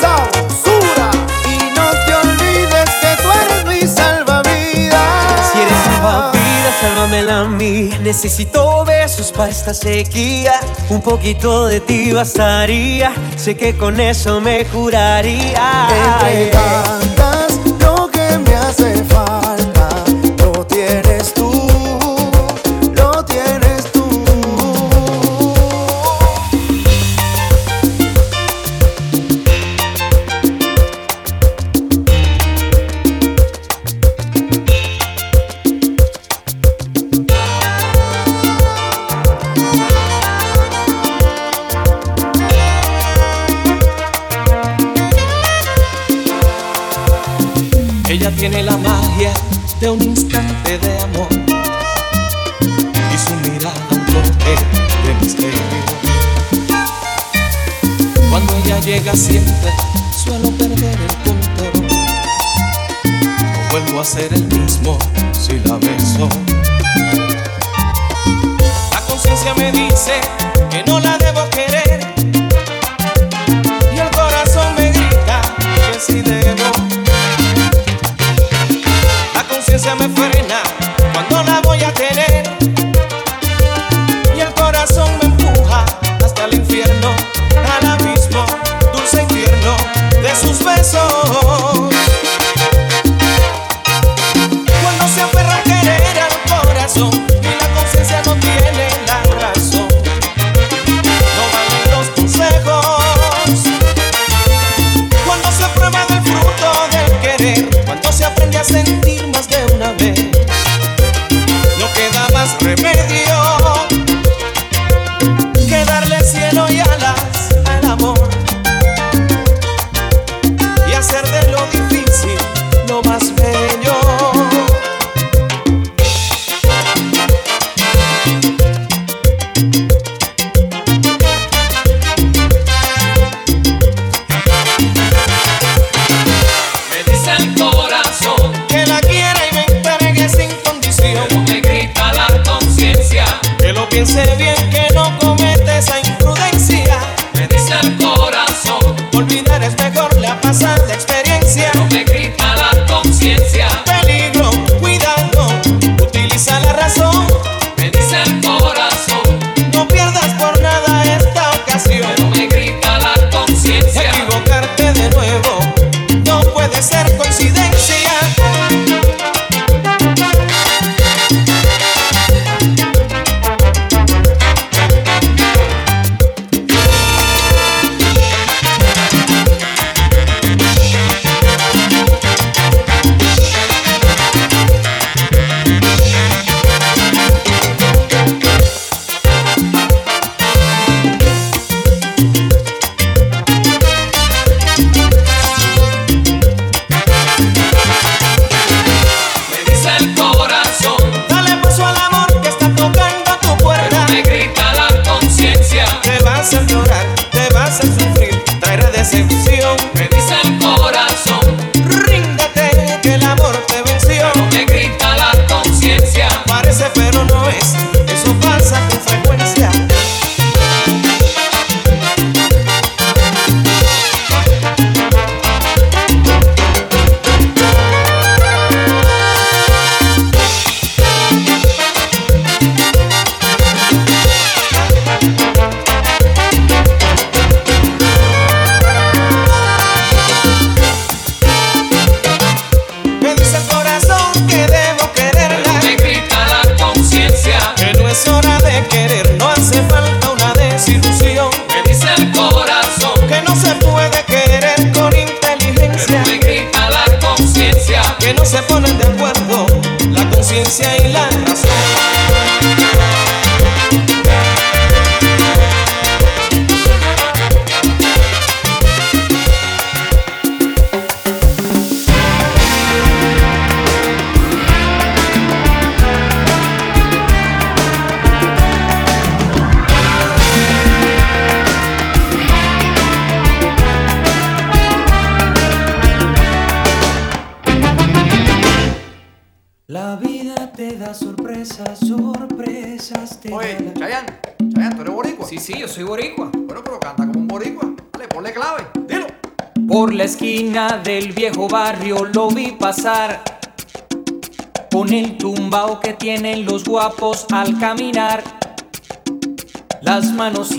Sabrosura 0.01 1.11
Y 1.45 1.71
no 1.75 1.89
te 2.05 2.13
olvides 2.15 2.89
que 3.01 3.21
tú 3.21 3.29
eres 3.31 3.65
mi 3.65 3.87
salvavidas 3.87 5.51
Si 5.51 5.59
eres 5.59 5.77
salvavidas, 5.85 6.75
sálvamela 6.81 7.39
a 7.41 7.43
mí. 7.45 7.91
Necesito 8.01 8.85
besos 8.85 9.31
para 9.31 9.49
esta 9.49 9.73
sequía. 9.73 10.59
Un 10.89 11.01
poquito 11.01 11.67
de 11.67 11.79
ti 11.81 12.11
bastaría. 12.11 13.13
Sé 13.35 13.55
que 13.55 13.75
con 13.75 13.99
eso 13.99 14.39
me 14.41 14.65
curaría. 14.65 15.79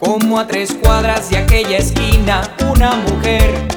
Como 0.00 0.38
a 0.38 0.46
tres 0.46 0.74
cuadras 0.82 1.28
de 1.28 1.36
aquella 1.36 1.76
esquina, 1.76 2.40
una 2.70 2.92
mujer 2.92 3.68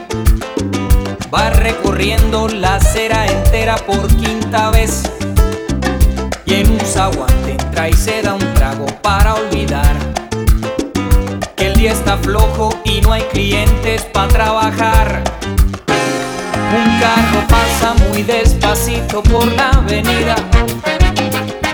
va 1.34 1.50
recorriendo 1.50 2.48
la 2.48 2.76
acera 2.76 3.26
entera 3.28 3.76
por 3.76 4.08
quinta 4.08 4.72
vez. 4.72 5.04
Y 6.46 6.54
en 6.54 6.72
un 6.72 6.80
zaguán 6.80 7.28
entra 7.46 7.90
y 7.90 7.94
se 7.94 8.22
da 8.22 8.36
un 8.36 8.54
trago 8.54 8.86
para 9.02 9.36
olvidar 9.36 9.98
que 11.58 11.68
el 11.68 11.76
día 11.76 11.92
está 11.92 12.16
flojo 12.16 12.70
y 12.86 13.02
no 13.02 13.12
hay 13.12 13.24
clientes 13.24 14.04
para 14.04 14.30
trabajar. 14.30 15.24
Un 15.88 17.00
carro 17.02 17.46
pasa 17.50 17.96
muy 18.08 18.24
despacito 18.24 19.22
por 19.24 19.46
la 19.52 19.72
avenida. 19.72 20.38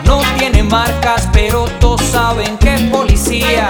No 0.06 0.22
tiene 0.40 0.64
marcas, 0.64 1.30
pero 1.32 1.66
todos 1.80 2.02
saben 2.02 2.58
que 2.58 2.74
es 2.74 2.82
policía. 2.82 3.70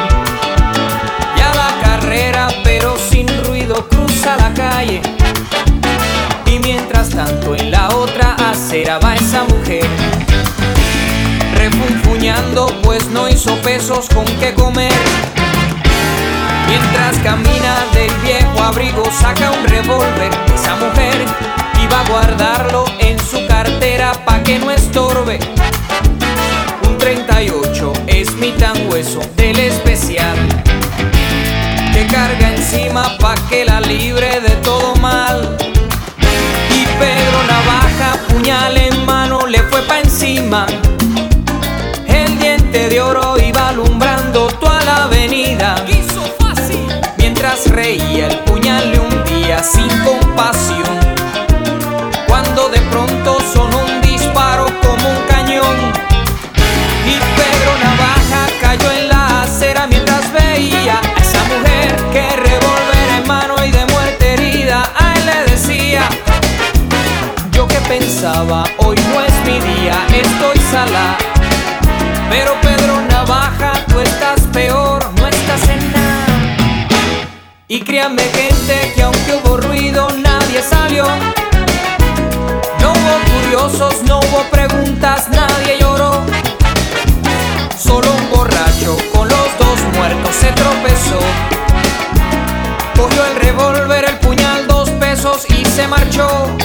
La 4.37 4.53
calle. 4.53 5.01
Y 6.45 6.59
mientras 6.59 7.09
tanto 7.09 7.55
en 7.55 7.71
la 7.71 7.89
otra 7.89 8.35
acera 8.51 8.99
va 8.99 9.15
esa 9.15 9.43
mujer. 9.43 9.85
Refunfuñando 11.55 12.67
pues 12.83 13.07
no 13.07 13.29
hizo 13.29 13.55
pesos 13.61 14.07
con 14.13 14.25
qué 14.39 14.53
comer. 14.53 14.93
Mientras 16.67 17.17
camina 17.23 17.75
del 17.93 18.13
viejo 18.23 18.63
abrigo 18.63 19.03
saca 19.11 19.51
un 19.51 19.67
revólver 19.67 20.31
Esa 20.55 20.75
mujer 20.75 21.25
iba 21.83 21.99
a 21.99 22.07
guardarlo 22.07 22.85
en 22.99 23.19
su 23.19 23.45
cartera 23.47 24.13
pa' 24.25 24.41
que 24.43 24.59
no 24.59 24.71
estorbe. 24.71 25.39
Un 26.87 26.97
38 26.97 27.93
es 28.07 28.33
mi 28.35 28.51
tan 28.51 28.89
hueso 28.89 29.19
del 29.35 29.59
especial 29.59 30.37
carga 32.11 32.49
encima 32.53 33.17
pa' 33.19 33.35
que 33.49 33.63
la 33.63 33.79
libre 33.79 34.41
de 34.41 34.55
todo 34.57 34.95
mal 34.97 35.57
y 36.77 36.85
Pedro 36.99 37.39
Navaja, 37.47 38.19
puñal 38.27 38.77
en 38.77 39.05
mano, 39.05 39.47
le 39.47 39.59
fue 39.63 39.81
pa' 39.83 39.99
encima. 39.99 40.65
El 42.07 42.37
diente 42.37 42.89
de 42.89 43.01
oro 43.01 43.37
iba 43.39 43.69
alumbrando 43.69 44.47
toda 44.59 44.83
la 44.83 45.03
avenida. 45.05 45.75
Mientras 47.17 47.67
reía, 47.67 48.27
el 48.27 48.39
puñal 48.39 48.91
le 48.91 48.99
hundía 48.99 49.63
sin 49.63 49.89
compasión. 50.03 51.00
Pensaba, 67.99 68.63
hoy 68.77 68.95
no 69.09 69.19
es 69.19 69.33
mi 69.45 69.59
día, 69.59 70.07
estoy 70.07 70.57
sala. 70.71 71.17
Pero 72.29 72.53
Pedro 72.61 73.01
Navaja, 73.09 73.73
tú 73.89 73.99
estás 73.99 74.39
peor, 74.53 75.03
no 75.19 75.27
estás 75.27 75.61
en 75.67 75.91
nada. 75.91 76.87
Y 77.67 77.81
créanme 77.81 78.21
gente 78.21 78.93
que 78.95 79.03
aunque 79.03 79.33
hubo 79.35 79.57
ruido, 79.57 80.07
nadie 80.19 80.61
salió. 80.61 81.03
No 82.79 82.93
hubo 82.93 83.13
curiosos, 83.33 84.01
no 84.03 84.19
hubo 84.19 84.41
preguntas, 84.49 85.27
nadie 85.29 85.77
lloró. 85.81 86.23
Solo 87.77 88.07
un 88.09 88.29
borracho 88.29 88.95
con 89.13 89.27
los 89.27 89.49
dos 89.59 89.79
muertos 89.97 90.33
se 90.33 90.49
tropezó. 90.53 91.19
Cogió 92.95 93.25
el 93.25 93.35
revólver, 93.35 94.05
el 94.05 94.17
puñal, 94.19 94.65
dos 94.65 94.89
pesos 94.91 95.45
y 95.49 95.65
se 95.65 95.89
marchó 95.89 96.55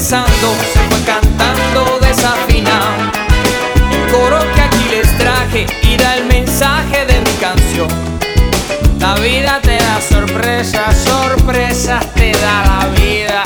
se 0.00 0.78
fue 0.90 1.00
cantando 1.06 1.98
desafinado. 2.02 3.10
El 3.90 4.12
coro 4.12 4.38
que 4.54 4.60
aquí 4.60 4.88
les 4.90 5.16
traje 5.16 5.66
y 5.84 5.96
da 5.96 6.16
el 6.16 6.26
mensaje 6.26 7.06
de 7.06 7.18
mi 7.20 7.32
canción. 7.40 7.88
La 9.00 9.14
vida 9.14 9.58
te 9.62 9.78
da 9.78 9.98
sorpresas, 10.06 10.96
sorpresas 10.98 12.12
te 12.12 12.32
da 12.32 12.64
la 12.66 12.86
vida, 13.00 13.42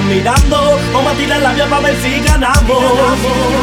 mirando. 0.00 0.78
Vamos 0.92 1.12
a 1.12 1.16
tirar 1.16 1.40
la 1.40 1.52
vía 1.52 1.66
para 1.66 1.82
ver 1.82 1.96
si 2.02 2.20
ganamos. 2.20 2.84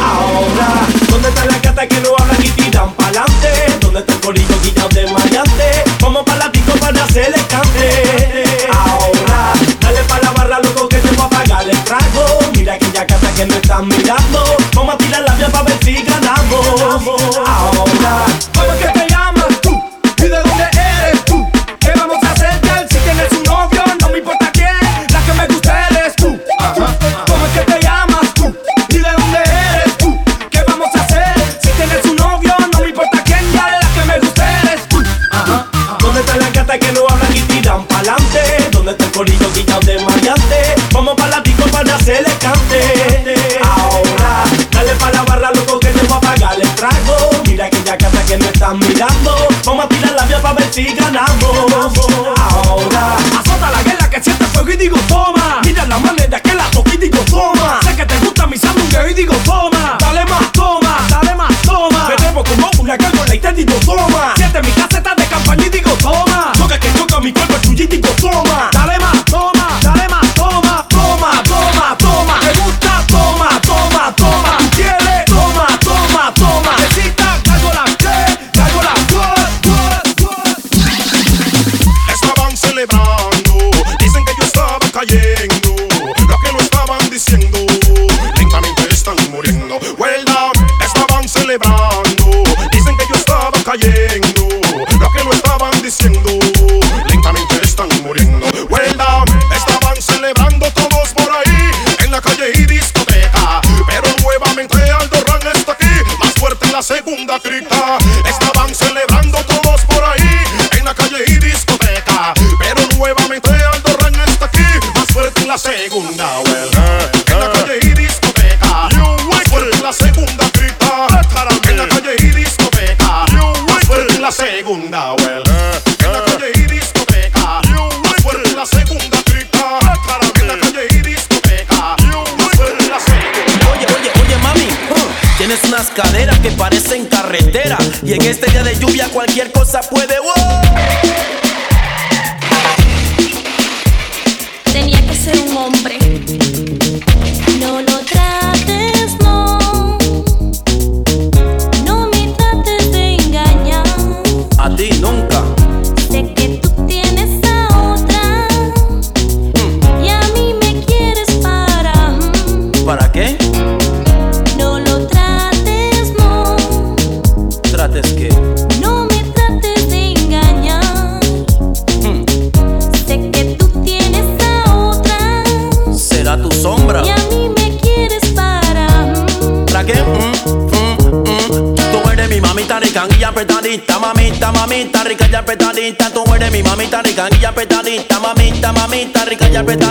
Ahora, 0.02 0.68
¿dónde 1.08 1.28
están 1.28 1.48
las 1.48 1.62
gatas 1.62 1.86
que 1.86 2.00
no 2.00 2.10
hablan 2.18 2.44
y 2.44 2.48
tiran 2.50 2.92
pa'lante? 2.94 3.50
¿Dónde 3.80 4.00
está 4.00 4.12
el 4.12 4.20
corillo 4.20 4.60
guillado 4.62 4.88
de 4.90 5.06
mayante? 5.06 5.84
Vamos 6.00 6.24
para 6.24 6.46
la 6.46 6.52
para 6.80 7.04
hacer 7.04 7.32
el 7.34 7.46
cante. 7.46 8.66
Ahora, 8.72 9.52
dale 9.80 10.00
pa 10.04 10.18
la 10.22 10.30
barra, 10.32 10.60
loco, 10.60 10.88
que 10.88 10.96
te 10.98 11.08
voy 11.16 11.26
a 11.26 11.28
pagar 11.28 11.68
el 11.68 11.84
trago. 11.84 12.40
Mira 12.56 12.74
aquella 12.74 13.04
gata 13.04 13.32
que 13.34 13.46
no 13.46 13.54
están 13.54 13.88
mirando. 13.88 14.49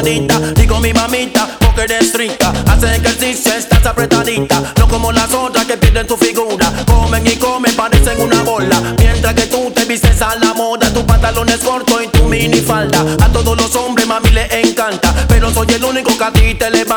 Digo 0.01 0.79
mi 0.79 0.93
mamita, 0.93 1.45
porque 1.59 1.81
eres 1.81 2.13
rica. 2.13 2.53
Hace 2.67 2.95
ejercicio, 2.95 3.53
estás 3.53 3.85
apretadita. 3.85 4.73
No 4.77 4.87
como 4.87 5.11
las 5.11 5.33
otras 5.33 5.65
que 5.65 5.75
pierden 5.75 6.07
tu 6.07 6.15
figura. 6.15 6.71
Comen 6.85 7.27
y 7.27 7.35
comen, 7.35 7.75
parecen 7.75 8.21
una 8.21 8.41
bola. 8.43 8.81
Mientras 8.97 9.33
que 9.33 9.47
tú 9.47 9.71
te 9.75 9.83
vistes 9.83 10.21
a 10.21 10.35
la 10.35 10.53
moda, 10.53 10.89
tus 10.93 11.03
pantalones 11.03 11.57
cortos 11.57 12.01
y 12.01 12.07
tu 12.07 12.23
minifalda. 12.29 13.01
A 13.21 13.27
todos 13.27 13.57
los 13.57 13.75
hombres, 13.75 14.07
mami, 14.07 14.29
le 14.29 14.47
encanta. 14.61 15.13
Pero 15.27 15.51
soy 15.53 15.67
el 15.73 15.83
único 15.83 16.17
que 16.17 16.23
a 16.23 16.31
ti 16.31 16.55
te 16.55 16.69
levanta. 16.69 16.88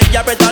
y 0.00 0.16
apretar 0.16 0.51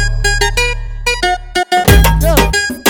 Yeah. 2.21 2.80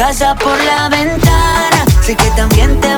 Casa 0.00 0.34
por 0.34 0.58
la 0.64 0.88
ventana. 0.88 1.84
Sé 2.00 2.16
que 2.16 2.30
también 2.30 2.80
te 2.80 2.89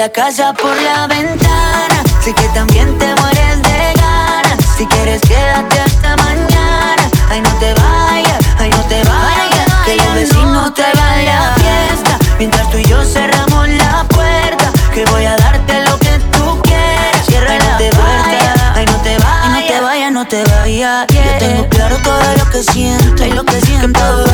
la 0.00 0.08
casa 0.08 0.54
por 0.54 0.74
la 0.80 1.06
ventana. 1.06 2.02
Sé 2.24 2.32
que 2.32 2.48
también 2.54 2.86
te 2.96 3.14
mueres 3.20 3.62
de 3.62 3.92
ganas. 4.00 4.56
Si 4.78 4.86
quieres, 4.86 5.20
quédate 5.20 5.78
hasta 5.78 6.16
mañana. 6.16 7.02
Ay, 7.28 7.42
no 7.42 7.50
te 7.58 7.74
vayas, 7.74 8.38
ay, 8.58 8.70
no 8.70 8.82
te 8.84 9.02
vayas. 9.04 9.66
Que 9.84 9.96
los 9.96 10.14
vecinos 10.14 10.72
traigan 10.72 11.26
la 11.26 11.54
fiesta. 11.56 12.18
Mientras 12.38 12.70
tú 12.70 12.78
y 12.78 12.84
yo 12.84 13.04
cerramos 13.04 13.68
la 13.68 14.04
puerta. 14.04 14.72
Que 14.94 15.04
voy 15.04 15.26
a 15.26 15.36
darte 15.36 15.84
lo 15.84 15.98
que 15.98 16.18
tú 16.32 16.62
quieras. 16.62 17.26
Cierra 17.26 17.58
la 17.58 17.76
puerta. 17.76 18.72
Ay, 18.76 18.86
no 18.86 18.96
te 19.02 19.18
vayas, 19.18 19.50
no 19.50 19.66
te 19.66 19.80
vayas, 19.82 20.12
no 20.12 20.26
te 20.26 20.44
vayas. 20.44 21.06
Yo 21.08 21.38
tengo 21.38 21.68
claro 21.68 21.98
todo 22.02 22.22
lo 22.38 22.50
que 22.50 22.62
siento. 22.62 23.26
Y 23.26 23.32
lo 23.32 23.44
que 23.44 23.60
siento. 23.60 24.29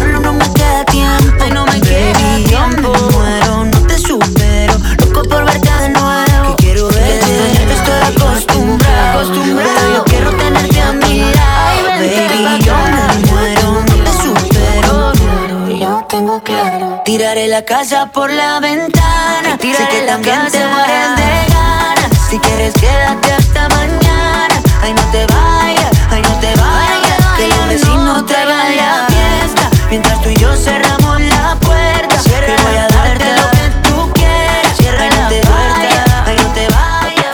Tiraré 17.17 17.49
la 17.49 17.65
casa 17.65 18.13
por 18.13 18.31
la 18.31 18.61
ventana. 18.61 19.57
sé 19.59 19.89
que 19.89 20.01
también 20.03 20.39
te 20.53 20.59
mueres 20.67 21.17
de 21.17 21.47
ganas. 21.49 22.11
Si 22.29 22.39
quieres, 22.39 22.75
quédate 22.75 23.33
hasta 23.33 23.71
mañana. 23.71 24.63
Ay, 24.83 24.93
no 24.93 25.01
te 25.11 25.25
vayas, 25.25 25.91
ay, 26.11 26.21
no 26.21 26.39
te 26.41 26.55
vayas. 26.61 27.19
Que 27.39 27.49
los 27.49 27.69
vecinos 27.69 28.27
traigan 28.27 28.77
la 28.77 29.07
fiesta. 29.07 29.71
Mientras 29.89 30.21
tú 30.21 30.29
y 30.29 30.37
yo 30.37 30.55
cerramos 30.57 31.19
la 31.23 31.57
puerta. 31.63 32.17
Que 32.23 32.55
voy 32.65 32.77
a 32.77 32.87
darte 32.87 33.33
lo 33.33 33.51
que 33.51 33.89
tú 33.89 34.13
quieras. 34.13 34.77
Cierra 34.77 35.09
no 35.09 35.29
te 35.31 35.41
vayas, 35.41 36.05
ay, 36.27 36.37
no 36.37 36.53
te 36.53 36.69
vayas. 36.69 37.33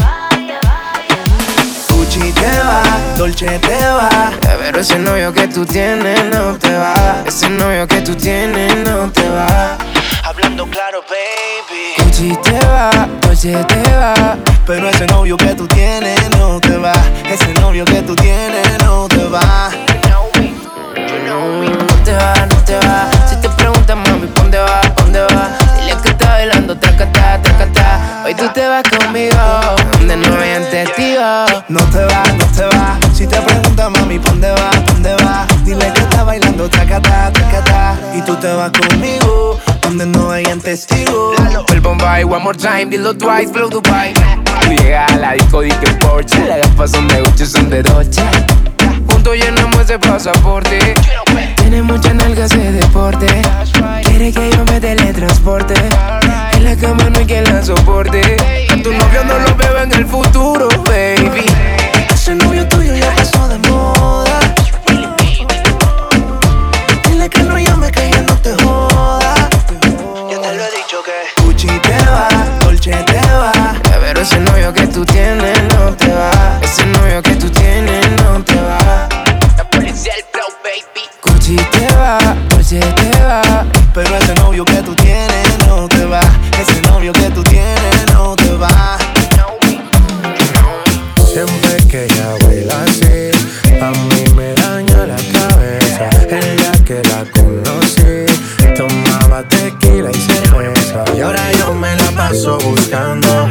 Gucci 1.89 2.31
te 2.31 2.59
va, 2.61 2.83
Dolce 3.17 3.59
te 3.59 3.85
va. 3.87 4.12
Pero 4.65 4.79
ese 4.79 4.97
novio 4.97 5.33
que 5.33 5.49
tú 5.49 5.67
tienes 5.67 6.25
no 6.27 6.57
te 6.57 6.73
va. 6.73 6.95
Ese 7.27 7.51
novio 7.51 7.85
que 7.89 8.01
tú 8.01 8.15
tienes 8.15 8.73
no 8.85 9.11
te 9.11 9.29
va. 9.29 9.77
Hablando 10.23 10.67
claro, 10.71 11.03
baby. 11.11 11.95
Gucci 11.99 12.37
te 12.45 12.65
va, 12.67 13.09
Dolce 13.21 13.53
te 13.65 13.83
va. 13.97 14.37
Pero 14.65 14.89
ese 14.89 15.07
novio 15.09 15.37
que 15.37 15.57
tú 15.57 15.67
tienes 15.67 16.17
no 16.39 16.61
te 16.61 16.77
va. 16.77 16.93
Ese 17.29 17.53
novio 17.55 17.85
que 17.85 18.03
tú 18.03 18.15
tienes 18.15 18.79
no 18.85 19.09
te 19.09 19.25
va. 19.25 19.71
No 21.27 21.95
te 22.05 22.13
va, 22.13 22.47
no 22.47 22.57
te 22.65 22.77
va. 22.77 23.11
Si 23.29 23.35
te 23.41 23.49
preguntan, 23.49 23.99
mami, 23.99 24.29
¿pa' 24.29 24.43
¿dónde 24.43 24.59
va? 24.59 24.81
¿Pa' 24.81 25.03
¿Dónde 25.03 25.21
va? 25.23 25.59
Dile 25.81 25.97
que 26.01 26.09
está 26.11 26.29
bailando, 26.29 26.79
tracata, 26.79 27.43
tracata. 27.43 28.23
Hoy 28.25 28.35
tú 28.37 28.49
te 28.55 28.69
vas 28.69 28.85
conmigo, 28.85 29.37
donde 29.99 30.17
no 30.19 30.37
hayan 30.37 30.71
testigos. 30.71 31.65
No 31.69 31.81
te 31.91 32.05
va. 32.05 32.32
Mami, 34.13 34.19
¿pa' 34.19 34.31
¿dónde 34.31 34.51
va? 34.51 34.71
¿Pa' 34.71 34.93
¿Dónde 34.93 35.15
va? 35.25 35.47
Dile 35.65 35.93
que 35.93 36.01
está 36.01 36.25
bailando, 36.25 36.69
tracata, 36.69 37.33
tracata. 37.33 37.99
Y 38.15 38.21
tú 38.23 38.37
te 38.37 38.53
vas 38.53 38.71
conmigo, 38.73 39.59
donde 39.81 40.05
no 40.05 40.31
hayan 40.31 40.61
testigos. 40.61 41.37
El 41.73 41.81
Bombay, 41.81 42.25
one 42.25 42.45
more 42.45 42.59
time, 42.59 42.87
dilo 42.87 43.17
twice, 43.17 43.51
flow 43.51 43.71
Dubai. 43.71 44.13
Tú 44.13 44.73
llegas 44.73 45.11
a 45.13 45.17
la 45.17 45.33
disco, 45.33 45.63
di 45.63 45.71
que 45.71 45.91
Porsche. 45.93 46.47
Las 46.47 46.59
gafas 46.59 46.91
son 46.91 47.09
de 47.09 47.23
Gucci, 47.23 47.47
son 47.47 47.71
de 47.71 47.83
Dolce. 47.83 48.23
Juntos 49.09 49.35
llenamos 49.35 49.81
ese 49.81 49.99
pasaporte. 49.99 50.95
Tiene 51.57 51.83
mucha 51.83 52.13
nalga 52.13 52.45
ese 52.45 52.73
deporte. 52.73 53.27
Quiere 54.05 54.31
que 54.31 54.51
yo 54.51 54.65
me 54.67 54.79
teletransporte. 54.79 55.75
En 56.53 56.65
la 56.65 56.77
cama 56.77 57.09
no 57.09 57.19
hay 57.19 57.25
quien 57.25 57.45
la 57.45 57.65
soporte. 57.65 58.37
A 58.71 58.83
tu 58.83 58.93
novio 58.93 59.25
no 59.25 59.39
lo 59.39 59.55
veo 59.57 59.79
en 59.79 59.93
el 59.93 60.05
futuro, 60.05 60.69
baby. 60.85 61.47
Ese 62.23 62.37
novio 62.37 62.65
tuyo 62.69 62.95
ya 62.95 63.13
pasó 63.17 63.49
de 63.49 63.59
moda. 63.69 64.39
Dile 67.09 67.29
que 67.29 67.43
no 67.43 67.59
llame 67.59 67.91
que 67.91 68.11
ya 68.13 68.23
no 68.23 68.37
te 68.37 68.55
joda. 68.63 69.35
Ya 70.31 70.41
te 70.41 70.55
lo 70.55 70.63
he 70.63 70.71
dicho 70.71 71.03
que 71.03 71.43
Gucci 71.43 71.67
te 71.67 71.97
va, 72.07 72.29
Dolce 72.61 72.93
te 72.93 73.21
va. 73.35 73.75
Pero 74.01 74.21
ese 74.21 74.39
novio 74.39 74.73
que 74.73 74.87
tú 74.87 75.05
tienes 75.05 75.61
no 75.75 75.97
te 75.97 76.13
va. 76.13 76.61
Ese 76.63 76.87
novio 76.87 77.21
que 77.23 77.35
tú 77.35 77.51
tienes 77.51 78.09
no 78.23 78.41
te 78.45 78.55
va. 78.55 79.09
La 79.57 79.65
policía 79.69 80.13
el 80.17 80.25
flow, 80.31 80.47
baby. 80.63 81.03
Gucci 81.25 81.57
te 81.57 81.93
va, 81.97 82.19
Dolce 82.51 82.79
te 82.79 83.21
va. 83.21 83.67
Pero 83.93 84.17
ese 84.17 84.35
novio 84.37 84.65
que 84.65 84.81
tú 84.81 84.95
tienes 84.95 85.59
no 85.67 85.89
te 85.89 86.05
va. 86.05 86.21
Ese 86.57 86.81
novio 86.83 87.13
que 87.13 87.31
tú 87.31 87.42
paso 102.33 102.57
buscando 102.67 103.51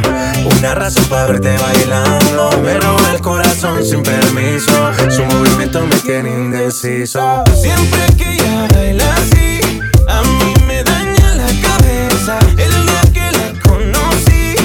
una 0.58 0.74
razón 0.74 1.04
para 1.04 1.26
verte 1.26 1.56
bailando. 1.56 2.50
Me 2.64 2.80
roba 2.80 3.12
el 3.14 3.20
corazón 3.20 3.84
sin 3.84 4.02
permiso, 4.02 4.72
su 5.08 5.24
movimiento 5.24 5.86
me 5.86 5.96
tiene 6.00 6.30
indeciso. 6.30 7.44
Siempre 7.54 8.00
que 8.18 8.32
ella 8.32 8.66
baila 8.74 9.04
así, 9.14 9.60
a 10.08 10.22
mí 10.22 10.54
me 10.66 10.82
daña 10.82 11.34
la 11.36 11.46
cabeza. 11.62 12.38
El 12.58 12.72
día 12.86 13.02
que 13.14 13.30
la 13.38 13.60
conocí, 13.62 14.56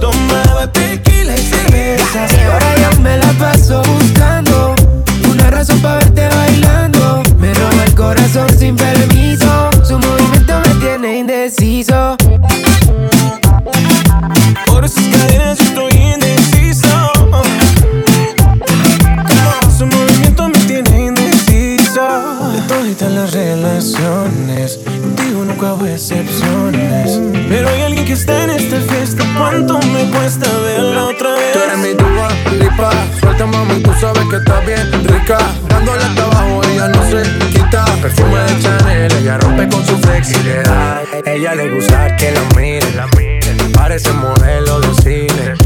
tomaba 0.00 0.72
tequila 0.72 1.36
y 1.36 1.42
cerveza. 1.42 2.26
Ahora 2.50 2.74
yo 2.80 3.00
me 3.02 3.18
la 3.18 3.30
paso 3.32 3.82
buscando 3.82 4.74
una 5.30 5.50
razón 5.50 5.80
para 5.82 5.96
verte 5.96 6.28
bailando. 6.34 7.22
Me 7.38 7.52
roba 7.52 7.84
el 7.84 7.94
corazón 7.94 8.48
sin 8.58 8.74
permiso, 8.74 9.70
su 9.84 9.98
movimiento 9.98 10.60
me 10.64 10.74
tiene 10.80 11.18
indeciso. 11.18 12.16
¿Cuánto 30.26 30.40
me 30.40 30.52
cuesta 30.52 30.58
verla 30.58 31.04
otra 31.04 31.34
vez? 31.34 31.52
Tú 31.52 31.58
eres 31.60 31.78
mi 31.78 31.94
dua 31.94 32.28
lipa. 32.58 32.90
Suelta 33.20 33.46
mami, 33.46 33.80
tú 33.80 33.92
sabes 34.00 34.24
que 34.28 34.36
está 34.36 34.60
bien 34.60 35.04
rica. 35.04 35.38
Dándole 35.68 36.02
hasta 36.02 36.24
abajo, 36.24 36.62
ella 36.64 36.88
no 36.88 37.02
se 37.04 37.22
quita. 37.50 37.84
Perfume 38.02 38.38
de 38.40 38.60
Chanel, 38.60 39.12
ella 39.20 39.38
rompe 39.38 39.68
con 39.68 39.86
su 39.86 39.96
flexibilidad. 39.98 41.02
Ella 41.24 41.54
le 41.54 41.74
gusta 41.74 42.16
que 42.16 42.32
la 42.32 42.40
mire. 42.56 42.86
Parece 43.72 44.12
modelo 44.14 44.80
de 44.80 44.94
cine. 44.94 45.65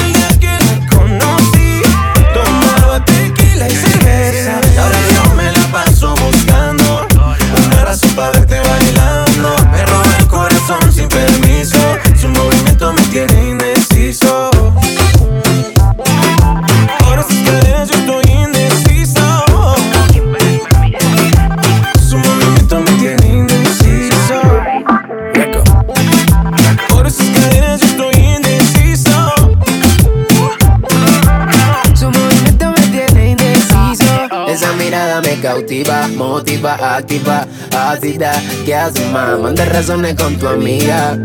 cautiva, 35.61 36.07
motiva, 36.07 36.97
activa, 36.97 37.45
ácida. 37.75 38.31
¿Qué 38.65 38.73
haces, 38.73 39.05
más? 39.11 39.39
Manda 39.39 39.63
razones 39.65 40.15
con 40.15 40.35
tu 40.37 40.47
amiga. 40.47 41.17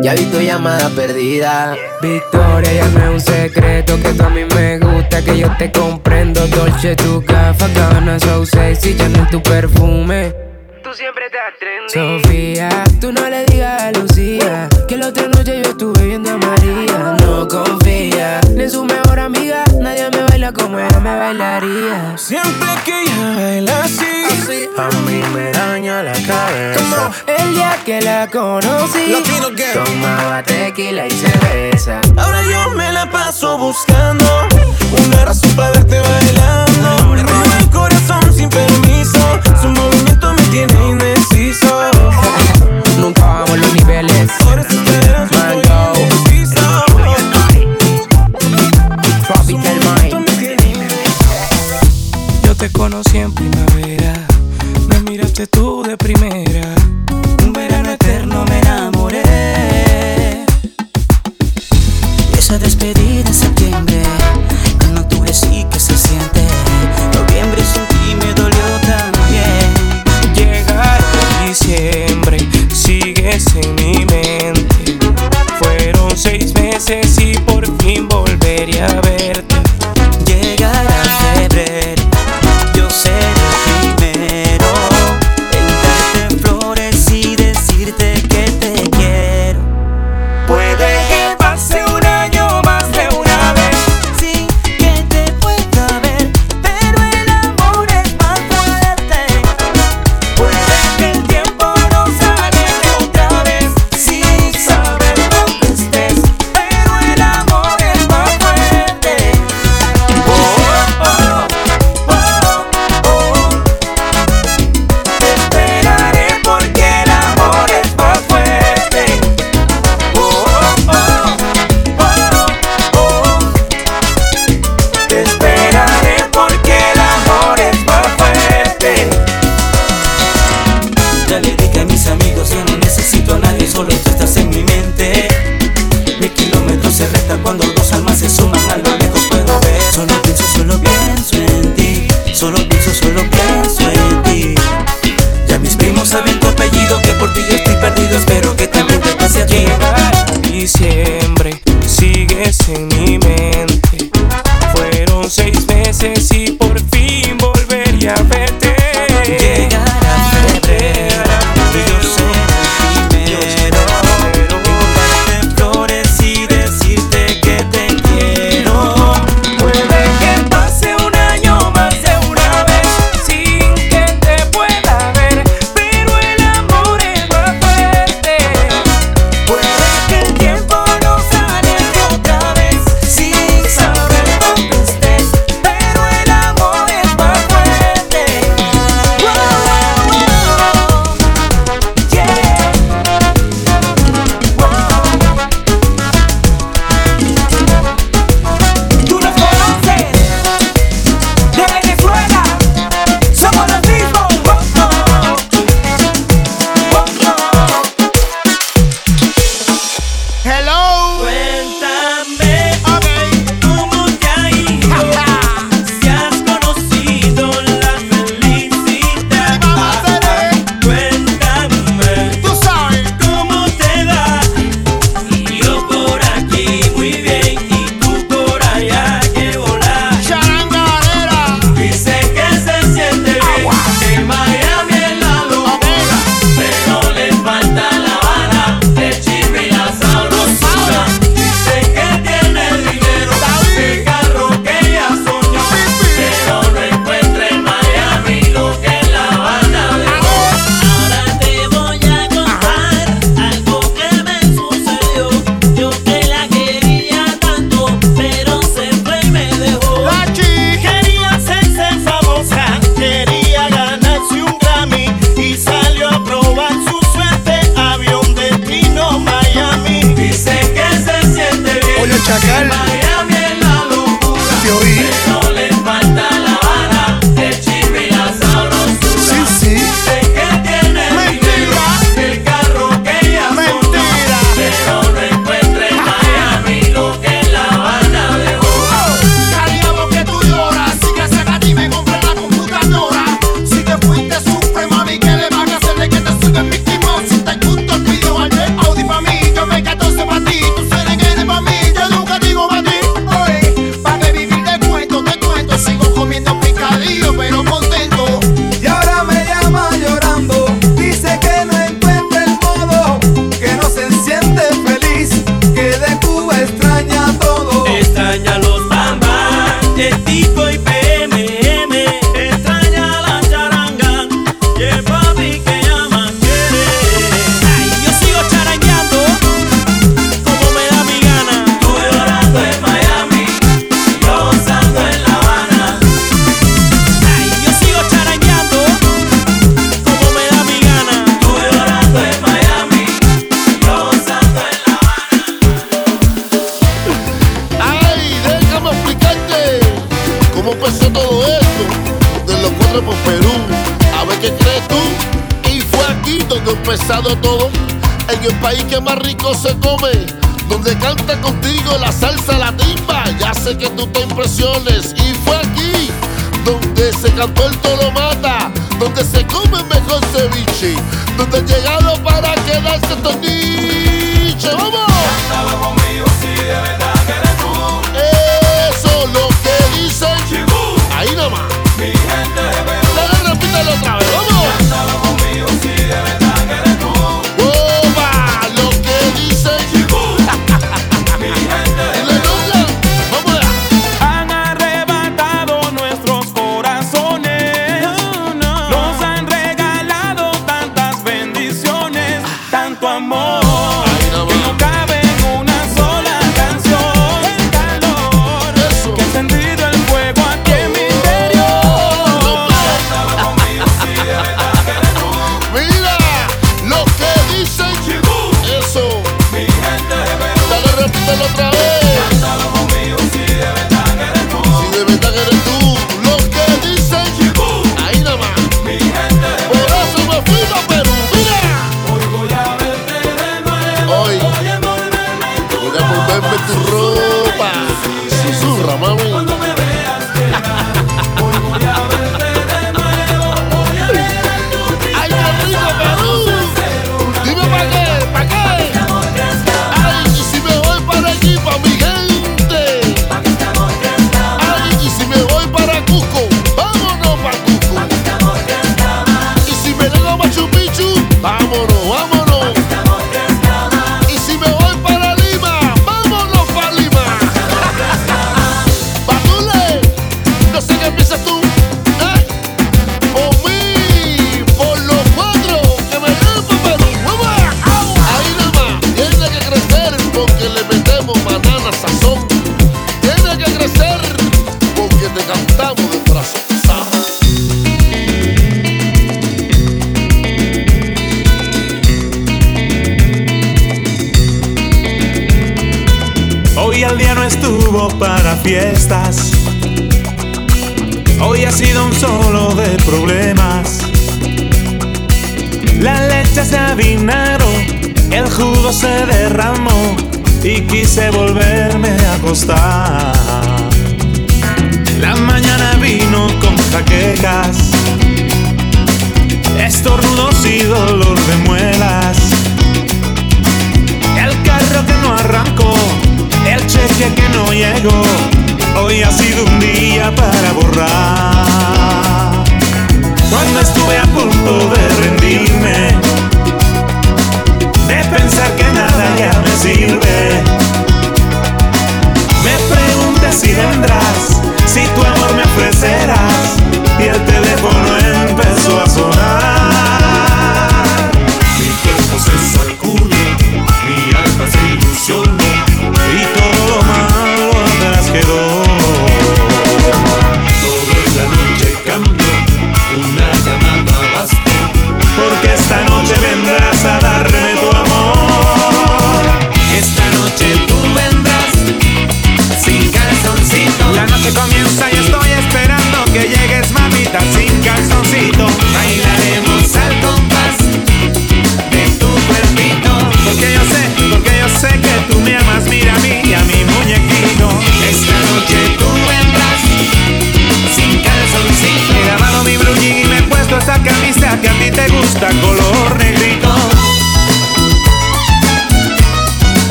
Ya 0.00 0.14
vi 0.14 0.24
tu 0.26 0.40
llamada 0.40 0.88
perdida. 0.90 1.76
Victoria, 2.00 2.72
llame 2.72 3.10
un 3.10 3.20
secreto 3.20 4.00
que 4.00 4.12
tú 4.12 4.22
a 4.22 4.30
mí 4.30 4.44
me 4.54 4.78
gusta, 4.78 5.22
que 5.22 5.38
yo 5.38 5.50
te 5.58 5.72
comprendo. 5.72 6.46
Dolce, 6.46 6.94
tu 6.94 7.20
gafa, 7.22 7.66
cabana, 7.74 8.18
so 8.20 8.46
sexy, 8.46 8.96
Chanel, 8.96 9.26
tu 9.28 9.42
perfume. 9.42 10.32
Tú 10.82 10.90
siempre 10.94 11.24
te 11.30 11.38
atrendes. 11.38 11.92
Sofía, 11.92 12.68
tú 13.00 13.12
no 13.12 13.28
le 13.28 13.44
digas 13.46 13.82
a 13.82 13.92
Lucía 13.92 14.68
que 14.86 14.96
la 14.96 15.08
otra 15.08 15.26
noche 15.28 15.62
yo 15.64 15.70
estuve 15.70 16.06
viendo 16.06 16.30
a 16.30 16.36
María. 16.36 17.16
No 17.20 17.48
confía 17.48 18.40
ni 18.54 18.62
en 18.62 18.70
su 18.70 18.84
mejor 18.84 19.18
amiga, 19.18 19.64
nadie 19.80 20.08
me 20.10 20.13
baila 20.44 20.52
como 20.52 20.78
ella 20.78 21.00
me 21.00 21.18
bailaría. 21.18 22.18
Siempre 22.18 22.68
que 22.84 23.02
ella 23.02 23.34
baila 23.36 23.84
así, 23.84 24.68
a 24.76 24.88
mí 25.06 25.22
me 25.32 25.50
daña 25.52 26.02
la 26.02 26.12
cabeza. 26.12 27.10
El 27.26 27.54
día 27.54 27.78
que 27.84 28.00
la 28.02 28.28
conocí, 28.28 29.06
Latino 29.08 29.48
girl. 29.56 29.84
tomaba 29.84 30.42
tequila 30.42 31.06
y 31.06 31.10
cerveza. 31.10 32.00
Ahora 32.16 32.42
yo 32.42 32.70
me 32.70 32.92
la 32.92 33.10
paso 33.10 33.56
buscando 33.58 34.24
una 35.06 35.24
razón 35.24 35.50
para 35.52 35.70
verte 35.72 36.00
bailando. 36.00 37.08
Me 37.14 37.22
roba 37.22 37.58
el 37.58 37.70
corazón 37.70 38.32
sin 38.32 38.50
permiso, 38.50 39.18
su 39.62 39.68
movimiento 39.68 40.32
me 40.34 40.42
tiene 40.44 40.90
indeciso. 40.90 41.66
Nunca 42.98 43.24
bajamos 43.24 43.58
los 43.58 43.74
niveles. 43.74 44.13
Conocí 52.84 53.16
en 53.16 53.32
primavera, 53.32 53.93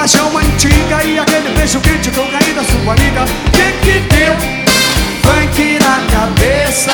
paixão 0.00 0.34
antiga 0.34 1.04
e 1.04 1.18
aquele 1.18 1.50
beijo 1.50 1.78
quente 1.80 2.10
com 2.12 2.26
caí 2.28 2.54
da 2.54 2.64
sua 2.64 2.94
amiga. 2.94 3.22
Que 3.52 3.70
que 3.84 4.00
deu? 4.08 4.34
Funk 5.22 5.78
na 5.78 6.00
cabeça. 6.10 6.90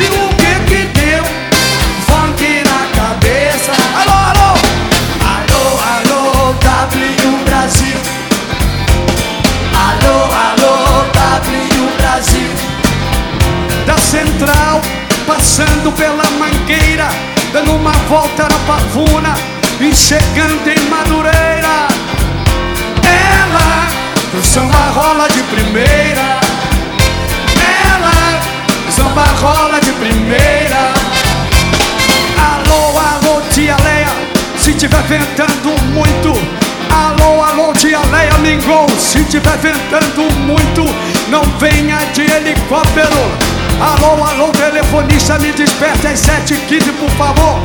E 0.00 0.06
o 0.06 0.28
que 0.40 0.54
que 0.64 0.84
deu? 0.98 1.22
Funk 2.06 2.42
na 2.64 2.80
cabeça. 2.98 3.72
Alô, 4.00 4.16
alô! 4.30 4.50
Alô, 5.34 5.62
alô, 5.92 6.52
W 6.54 7.44
Brasil. 7.44 7.98
Alô, 9.76 10.16
alô, 10.46 11.04
W 11.12 11.90
Brasil. 11.98 12.50
Da 13.84 13.98
central, 13.98 14.80
passando 15.26 15.92
pela 15.92 16.24
mangueira, 16.38 17.08
dando 17.52 17.74
uma 17.74 17.92
volta 18.08 18.44
na 18.44 18.58
pavuna 18.66 19.34
e 19.78 19.94
chegando 19.94 20.66
em 20.66 20.88
Madureira. 20.88 21.91
Samba 24.52 24.90
rola 24.94 25.28
de 25.28 25.42
primeira. 25.44 26.38
Ela, 27.86 28.42
samba 28.90 29.24
rola 29.40 29.80
de 29.80 29.92
primeira. 29.92 30.92
Alô, 32.36 32.98
alô, 32.98 33.40
tia 33.50 33.74
Leia, 33.82 34.12
se 34.58 34.74
tiver 34.74 35.02
ventando 35.04 35.70
muito. 35.94 36.34
Alô, 36.90 37.42
alô, 37.42 37.72
tia 37.72 37.98
Leia 38.12 38.36
Mingou, 38.42 38.86
se 38.98 39.24
tiver 39.24 39.56
ventando 39.56 40.30
muito, 40.40 40.84
não 41.28 41.42
venha 41.58 41.96
de 42.12 42.30
helicóptero. 42.30 43.32
Alô, 43.80 44.22
alô, 44.22 44.48
telefonista, 44.48 45.38
me 45.38 45.50
desperte 45.52 46.08
às 46.08 46.20
7h15, 46.20 46.92
por 47.00 47.10
favor. 47.12 47.58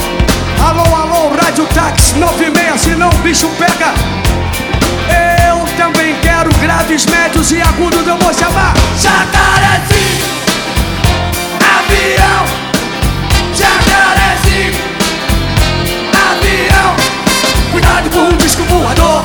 Alô, 0.65 0.84
alô, 0.95 1.35
rádio 1.35 1.65
táxi 1.76 2.15
96, 2.15 2.80
senão 2.80 3.09
o 3.09 3.18
bicho 3.18 3.49
pega. 3.59 3.93
Eu 5.49 5.56
também 5.77 6.15
quero 6.21 6.49
graves, 6.59 7.05
médios 7.05 7.51
e 7.51 7.61
agudos, 7.61 8.05
eu 8.05 8.17
vou 8.17 8.33
chamar 8.33 8.73
Jacarezinho, 8.99 10.25
avião, 11.77 12.45
Jacarezinho, 13.53 14.73
avião. 16.31 16.95
Cuidado 17.71 18.09
com 18.09 18.29
o 18.29 18.37
disco 18.37 18.63
voador, 18.63 19.23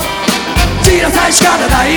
tira 0.85 1.09
essa 1.09 1.29
escada 1.29 1.67
daí. 1.69 1.97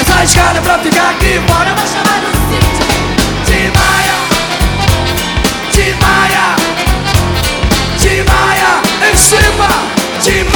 Essa 0.00 0.24
escada 0.24 0.58
é 0.58 0.62
pra 0.62 0.78
ficar 0.78 1.10
aqui, 1.10 1.38
bora, 1.46 1.74
vai 1.74 1.86
chamar 1.86 2.20
no 2.22 2.32
sítio. 2.48 2.86
Timaya, 3.44 4.16
Timaya, 5.70 6.56
Timaya, 7.98 8.82
em 9.10 9.16
cima, 9.16 9.68
Timaya. 10.22 10.55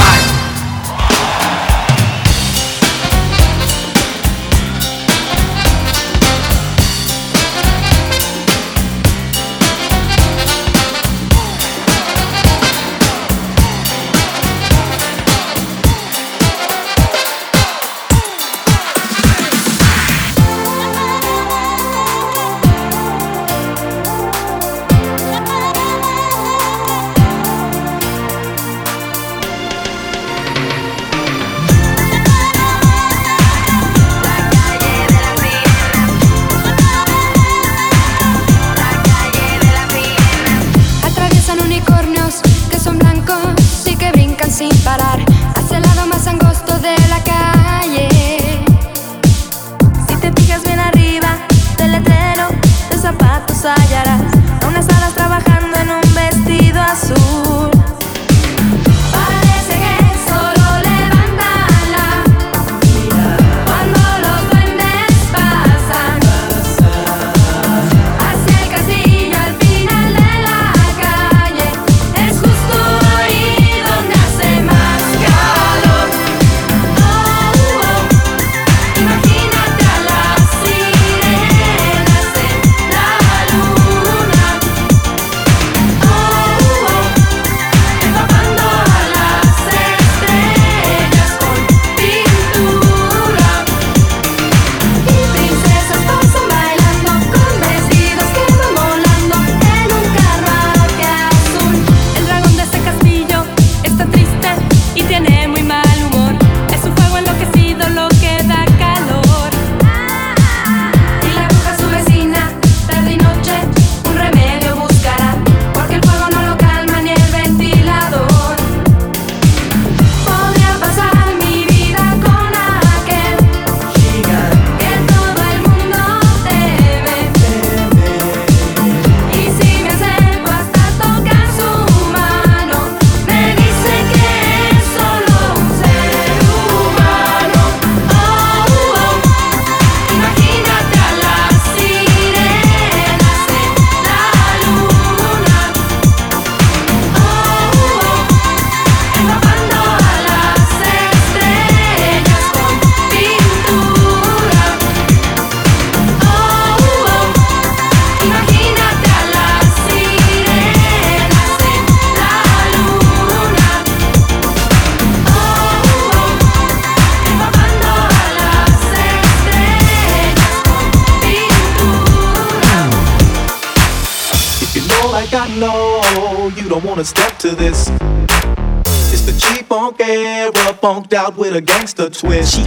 funked 181.11 181.27
out 181.27 181.37
with 181.37 181.55
a 181.55 181.61
gangster 181.61 182.09
twist. 182.09 182.59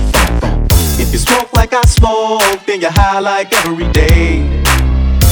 If 1.00 1.12
you 1.12 1.18
smoke 1.18 1.52
like 1.54 1.72
I 1.72 1.82
smoke, 1.82 2.60
then 2.66 2.80
you're 2.80 2.90
high 2.90 3.18
like 3.20 3.52
every 3.64 3.90
day. 3.92 4.40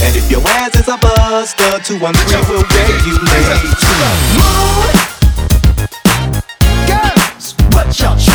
And 0.05 0.17
if 0.17 0.31
your 0.31 0.41
ass 0.47 0.75
is 0.77 0.89
a 0.89 0.97
buster, 0.97 1.79
213 1.95 2.49
will 2.49 2.65
regulate. 2.73 3.83
Moon, 4.37 4.89
girls, 6.87 7.55
what 7.73 7.99
y'all 8.01 8.32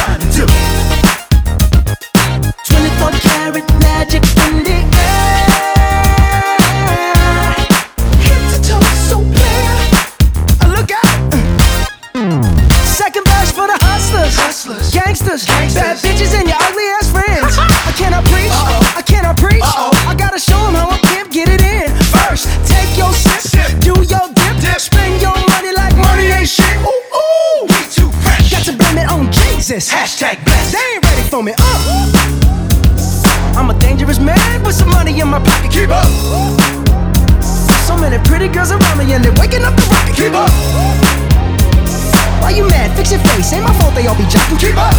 fix 43.08 43.12
your 43.12 43.34
face. 43.34 43.54
Ain't 43.54 43.64
my 43.64 43.74
fault 43.80 43.96
they 43.96 44.08
all 44.08 44.16
be 44.16 44.24
jocking. 44.24 44.60
Keep 44.60 44.78
up. 44.78 44.94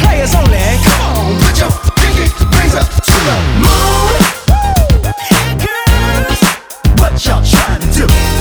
Players 0.00 0.34
only. 0.34 0.58
Come 0.84 1.00
on, 1.16 1.38
put 1.40 1.58
your 1.58 1.70
pinky 1.96 2.30
rings 2.56 2.74
up 2.74 2.88
to 2.88 3.12
the 3.12 3.36
moon. 3.60 4.16
Girls, 5.60 6.40
what 6.98 7.24
y'all 7.24 7.44
trying 7.44 7.80
to 7.80 8.06
do? 8.06 8.35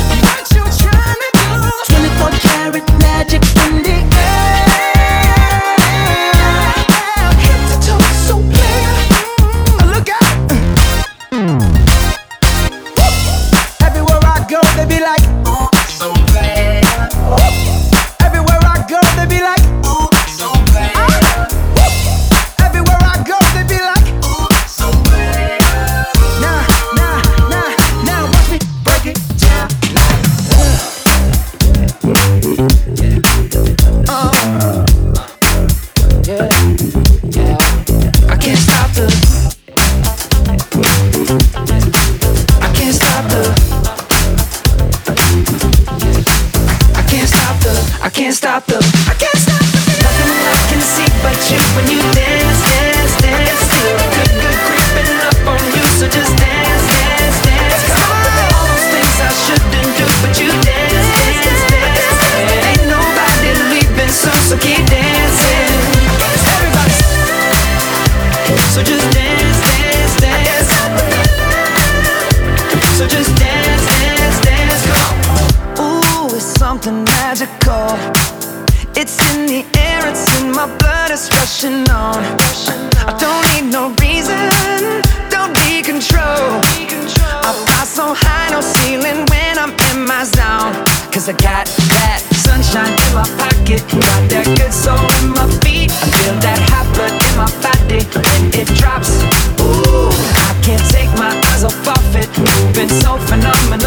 so 101.69 101.83
buffet, 101.83 102.29
been 102.73 102.89
so 102.89 103.17
phenomenal. 103.17 103.84